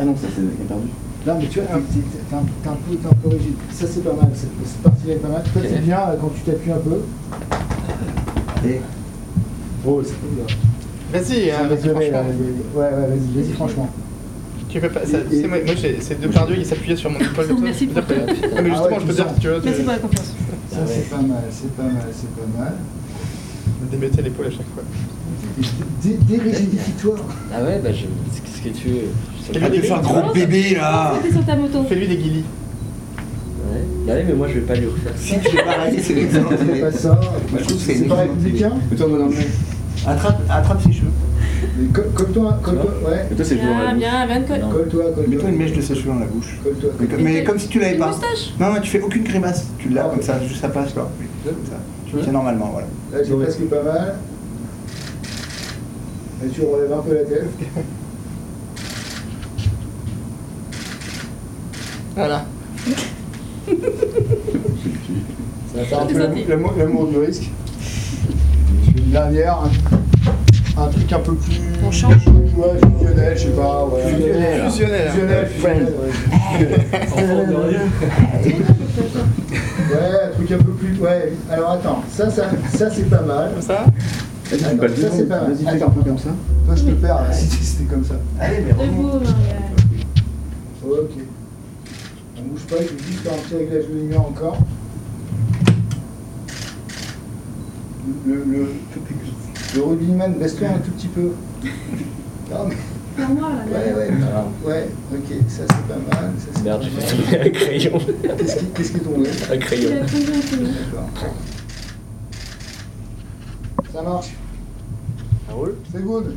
[0.00, 0.88] Ah non, ça c'est qui a perdu.
[1.26, 3.54] Non, mais tu vois, t'es un, t'es un peu, t'es un peu rigide.
[3.72, 4.30] Ça, c'est pas mal.
[4.34, 5.42] Cette, cette partie-là est pas mal.
[5.52, 5.68] Toi, Ok.
[5.70, 7.00] c'est bien euh, quand tu t'appuies un peu.
[8.66, 8.80] Et
[9.86, 10.56] Oh, c'est pas bien.
[11.12, 11.88] Vas-y, hein, vas-y.
[11.88, 13.88] Ouais, ouais, vas-y, vas-y, franchement.
[14.68, 15.06] Tu peux pas.
[15.06, 17.46] ça- Et- c'est moi, moi, c'est deux par deux, il s'appuyait sur mon épaule.
[17.62, 19.98] Merci pour mais justement, Ah ouais, je peux dire, tu vois, Merci de, pour la
[19.98, 20.34] confiance.
[20.70, 22.74] Ça, c'est pas mal, c'est pas mal, c'est pas mal.
[23.90, 24.82] de débuter l'épaule à chaque fois.
[26.04, 27.16] Dé- Dérigidifie-toi.
[27.54, 28.04] Ah ouais, bah je.
[28.04, 29.70] Qu'est-ce que tu veux pas.
[29.70, 31.84] des faire gros bébé là T'es sur ta moto.
[31.88, 32.44] Fais-lui des guilis.
[33.72, 33.80] Ouais.
[34.06, 35.18] Bah oui, mais moi je vais pas lui refaire ça.
[35.24, 36.54] Si tu fais pareil, c'est l'exemple.
[36.58, 37.08] C'est pas ça.
[37.50, 38.72] Moi, je trouve que c'est C'est pas républicain.
[38.90, 39.34] Mais toi, on va dans le
[40.06, 41.10] Attrape, attrape ses cheveux.
[41.76, 43.26] Mais co- Colle-toi, colle-toi, ouais.
[43.30, 44.42] Mais toi, c'est toujours Bien, la bien, bien.
[44.42, 44.70] co- Non.
[44.70, 45.24] Colle-toi, colle-toi.
[45.28, 46.58] Mets-toi une mèche de ses cheveux dans la bouche.
[46.62, 46.90] Colle-toi.
[47.00, 48.08] Mais, comme- mais comme si tu l'avais pas.
[48.08, 48.52] moustache.
[48.60, 49.66] Non, non, tu fais aucune grimace.
[49.78, 50.24] Tu l'as Ah, comme ouais.
[50.24, 51.08] ça, juste ça passe là.
[51.44, 51.76] Comme ça.
[52.06, 52.86] Tu le tiens normalement, voilà.
[53.12, 54.14] Là, j'ai presque pas mal.
[56.44, 57.48] Et tu relèves un peu la tête.
[62.16, 62.44] Voilà.
[65.74, 66.18] Ça va faire un peu
[66.78, 67.50] l'amour du risque.
[69.08, 69.56] Une dernière,
[70.76, 71.62] un, un truc un peu plus.
[71.82, 72.26] On change.
[72.26, 73.86] Ouais, fusionnel, je sais pas.
[73.86, 74.02] Ouais.
[74.12, 74.62] Fusionnel.
[74.70, 75.08] Fusionnel.
[75.10, 76.12] Fusionnel, fusionnel, ouais.
[79.90, 80.98] Ouais, un truc un peu plus.
[81.00, 83.52] Ouais, alors attends, ça, ça, ça c'est pas mal.
[83.54, 83.86] Comme ça
[84.52, 85.52] Attends, ça c'est pas mal.
[85.54, 86.28] Vas-y, fais un peu comme ça.
[86.66, 88.16] Toi, je te perds là, si c'était comme ça.
[88.38, 89.22] Allez, mais remonte.
[90.84, 91.10] Ok.
[92.36, 94.58] On bouge pas, je vais juste faire un petit réglage de lumière encore.
[98.26, 98.68] Le, le,
[99.74, 101.32] Le rugbyman, baisse-toi un tout petit peu.
[102.50, 102.76] Non, mais.
[103.34, 103.78] moi, là.
[103.78, 104.10] Ouais, ouais,
[104.64, 106.32] ouais, ok, ça c'est pas mal.
[106.38, 107.00] Ça, Merde, j'ai mal.
[107.02, 107.98] fait tomber un crayon.
[108.38, 109.90] Qu'est-ce qui, qu'est-ce qui est tombé Un crayon.
[109.90, 111.34] D'accord.
[113.92, 114.26] Ça marche
[115.48, 116.36] Ça roule C'est good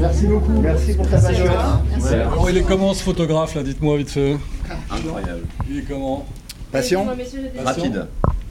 [0.00, 0.52] Merci beaucoup.
[0.60, 1.48] Merci pour ta patience.
[2.12, 3.62] Alors, il est comment ce photographe là?
[3.62, 4.36] Dites-moi vite fait.
[4.90, 5.42] Incroyable.
[5.70, 6.24] Il est comment?
[6.72, 8.00] Patient messieurs, j'ai des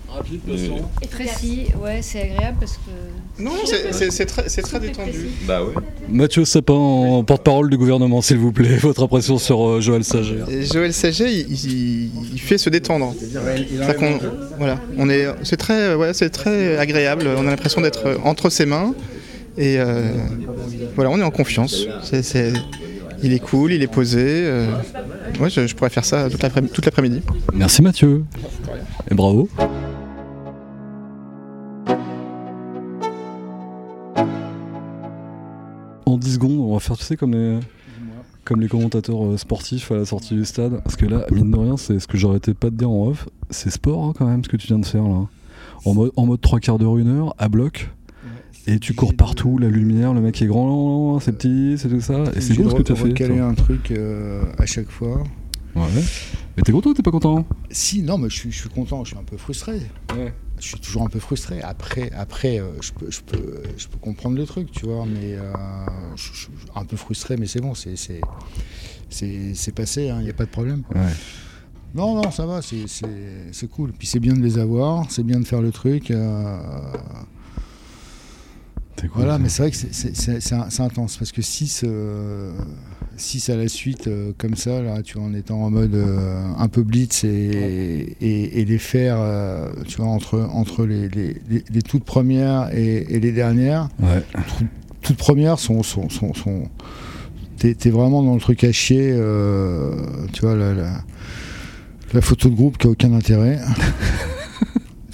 [0.09, 0.39] Rapide.
[0.41, 0.91] Patient.
[1.11, 3.41] Précis, ouais, c'est agréable parce que.
[3.43, 5.27] Non, c'est- c'est c'est très, c'est très détendu.
[5.45, 5.73] Bah ouais.
[6.09, 8.77] Mathieu Sapin, porte-parole du gouvernement, s'il vous plaît.
[8.81, 10.39] Votre impression sur euh, Joël Sager?
[10.49, 13.13] Et Joël Saget, il, il- il fait se détendre.
[13.19, 14.19] C'est-à-dire qu'on-
[14.57, 17.27] voilà, on est, c'est très, ouais, c'est très agréable.
[17.37, 18.93] On a l'impression d'être entre ses mains
[19.57, 20.11] et euh,
[20.95, 21.85] voilà, on est en confiance.
[22.03, 22.53] C'est- c'est-
[23.23, 24.21] il est cool, il est posé.
[24.23, 24.67] euh,
[25.39, 27.21] ouais, je, je pourrais faire ça toute l'après- toute l'après-midi.
[27.53, 28.23] Merci Mathieu.
[29.11, 29.49] Et bravo.
[36.15, 37.59] En 10 secondes, on va faire, tu sais, comme les,
[38.45, 40.79] comme les commentateurs euh, sportifs à la sortie du stade.
[40.81, 43.27] Parce que là, mine de rien, c'est ce que j'arrêtais pas de dire en off.
[43.49, 45.27] C'est sport hein, quand même ce que tu viens de faire là.
[45.83, 47.89] En mode, en mode 3 quarts d'heure, 1 heure, à bloc.
[48.65, 52.23] Et tu cours partout, la lumière, le mec est grand, c'est petit, c'est tout ça.
[52.33, 53.11] Et c'est beau ce que tu as fait.
[53.11, 55.21] caler un truc euh, à chaque fois.
[55.75, 55.83] Ouais.
[56.57, 57.45] Mais t'es content ou t'es pas content?
[57.69, 59.81] Si, non, mais je suis, je suis content, je suis un peu frustré.
[60.15, 60.33] Ouais.
[60.57, 61.61] Je suis toujours un peu frustré.
[61.61, 65.35] Après, après euh, je, peux, je, peux, je peux comprendre le truc, tu vois, mais
[65.35, 65.53] euh,
[66.15, 68.21] je, suis un peu frustré, mais c'est bon, c'est, c'est,
[69.09, 70.83] c'est, c'est passé, il n'y a pas de problème.
[70.93, 71.11] Ouais.
[71.93, 73.91] Non, non, ça va, c'est, c'est, c'est cool.
[73.91, 76.11] Puis c'est bien de les avoir, c'est bien de faire le truc.
[76.11, 76.57] euh,
[79.03, 79.39] cool, voilà, ça.
[79.39, 81.83] mais c'est vrai que c'est, intense, parce que 6
[83.17, 86.43] six à la suite, euh, comme ça, là, tu vois, en étant en mode euh,
[86.57, 87.29] un peu blitz et,
[88.19, 92.69] et, et les faire, euh, tu vois, entre, entre les, les, les- les toutes premières
[92.75, 94.21] et, et les dernières, Ouais.
[94.57, 94.65] tout-
[95.01, 95.81] toutes premières sont.
[95.83, 96.67] sont, sont, sont-
[97.57, 99.11] T'es vraiment dans le truc à chier,
[100.33, 100.91] tu vois, la, la,
[102.13, 103.59] la photo de groupe qui a aucun intérêt.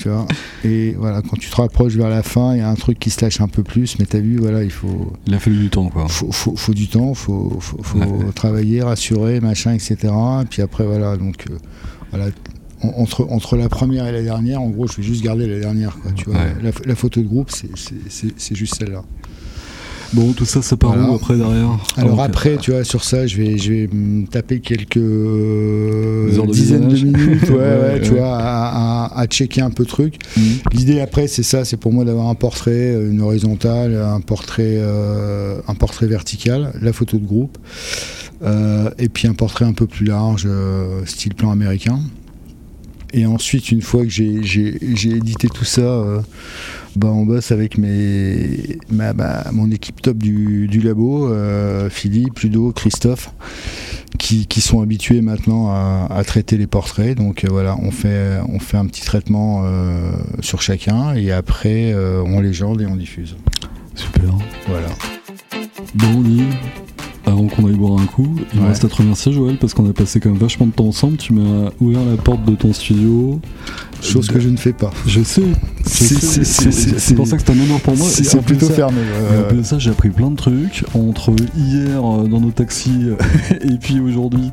[0.02, 0.28] tu vois,
[0.64, 3.10] et voilà, quand tu te rapproches vers la fin, il y a un truc qui
[3.10, 5.70] se lâche un peu plus, mais t'as vu, voilà, il faut, Il a fallu du
[5.70, 6.08] temps quoi.
[6.08, 8.32] faut, faut, faut du temps, faut, faut, faut Ouais.
[8.34, 9.97] travailler, rassurer, machin, etc.
[10.41, 11.58] Et puis après, voilà, donc, euh,
[12.12, 12.28] voilà,
[12.84, 15.60] en- entre, entre la première et la dernière, en gros, je vais juste garder la
[15.60, 16.36] dernière, quoi, tu vois.
[16.39, 16.56] Ouais.
[16.64, 19.04] La, la photo de groupe, c'est juste celle-là.
[20.14, 21.09] Bon, tout ça, ça part Voilà.
[21.09, 24.59] où après derrière Alors après, tu vois, sur ça, je vais, je vais me taper
[24.59, 29.70] quelques de dizaines de minutes, ouais, ouais, Ouais, tu vois, à, à- à checker un
[29.70, 30.16] peu de trucs.
[30.38, 30.43] Mhm.
[30.74, 34.76] L'idée après, c'est ça, c'est pour moi d'avoir un portrait, euh, une horizontale, un portrait,
[34.80, 37.57] euh, un portrait vertical, la photo de groupe,
[38.43, 41.99] euh, et puis un portrait un peu plus large, euh, style plan américain.
[43.14, 44.39] Et ensuite, une fois que j'ai-
[45.16, 46.22] édité tout ça, euh,
[46.95, 49.14] bah, on bosse avec mes, ma-
[49.51, 53.32] mon équipe top du, du labo, euh, Philippe, Ludo, Christophe,
[54.18, 57.18] qui, qui sont habitués maintenant à, à traiter les portraits.
[57.18, 59.64] Donc euh, voilà, on fait, on fait un petit traitement
[60.41, 63.36] sur chacun et après on légende et on diffuse.
[63.95, 64.30] Super.
[64.68, 64.88] Voilà.
[65.95, 66.24] Bon,
[67.32, 69.89] avant qu'on aille boire un coup, il me reste à te remercier, Joël, parce qu'on
[69.89, 71.17] a passé quand même vachement de temps ensemble.
[71.17, 73.39] Tu m'as ouvert la porte de ton studio.
[74.02, 74.91] Chose que je ne fais pas.
[75.06, 75.43] Je sais.
[75.86, 78.08] C'est- pour ça que c'est un honneur pour moi.
[78.10, 79.02] C'est plutôt ça- fermé.
[79.02, 82.52] et en plus de ça, j'ai appris plein de trucs entre hier euh, dans nos
[82.52, 83.16] taxis euh,
[83.62, 84.49] et puis aujourd'hui.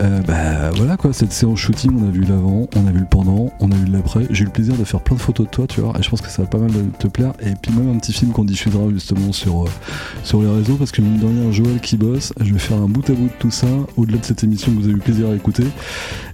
[0.00, 3.06] Euh, bah voilà quoi, cette séance shooting, on a vu l'avant, on a vu le
[3.06, 4.26] pendant, on a vu l'après.
[4.30, 6.10] J'ai eu le plaisir de faire plein de photos de toi, tu vois, et je
[6.10, 7.32] pense que ça va pas mal te plaire.
[7.40, 9.68] Et puis même un petit film qu'on diffusera justement sur, euh,
[10.24, 12.88] sur les réseaux, parce que mine de rien, Joël qui bosse, je vais faire un
[12.88, 13.66] bout à bout de tout ça,
[13.96, 15.64] au-delà de cette émission que vous avez eu plaisir à écouter.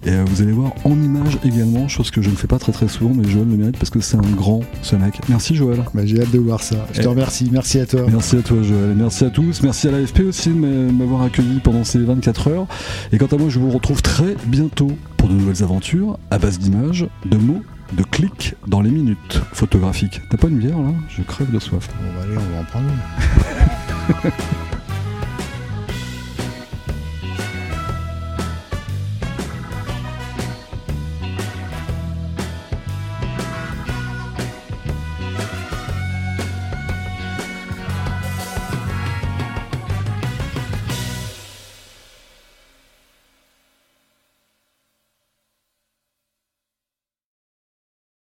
[0.06, 2.72] Et euh, vous allez voir en images également, chose que je ne fais pas très
[2.72, 5.20] très souvent, mais Joël le mérite parce que c'est un grand ce mec.
[5.28, 5.84] Merci Joël.
[5.94, 6.76] Bah, J'ai hâte de voir ça.
[6.92, 7.48] Je te Et- remercie.
[7.52, 8.02] Merci à toi.
[8.10, 11.60] Merci à toi Joël, merci à tous, merci à l'AFP aussi de m'a- m'avoir accueilli
[11.62, 12.66] pendant ces 24 heures.
[13.12, 16.58] Et quant à moi, je vous retrouve très bientôt pour de nouvelles aventures à base
[16.58, 17.62] d'images, de mots,
[17.96, 20.20] de clics dans les minutes photographiques.
[20.30, 20.92] T'as pas une bière là?
[21.16, 21.88] Je crève de soif.
[22.00, 22.86] Bon, bah, allez, on va en prendre
[24.24, 24.30] une.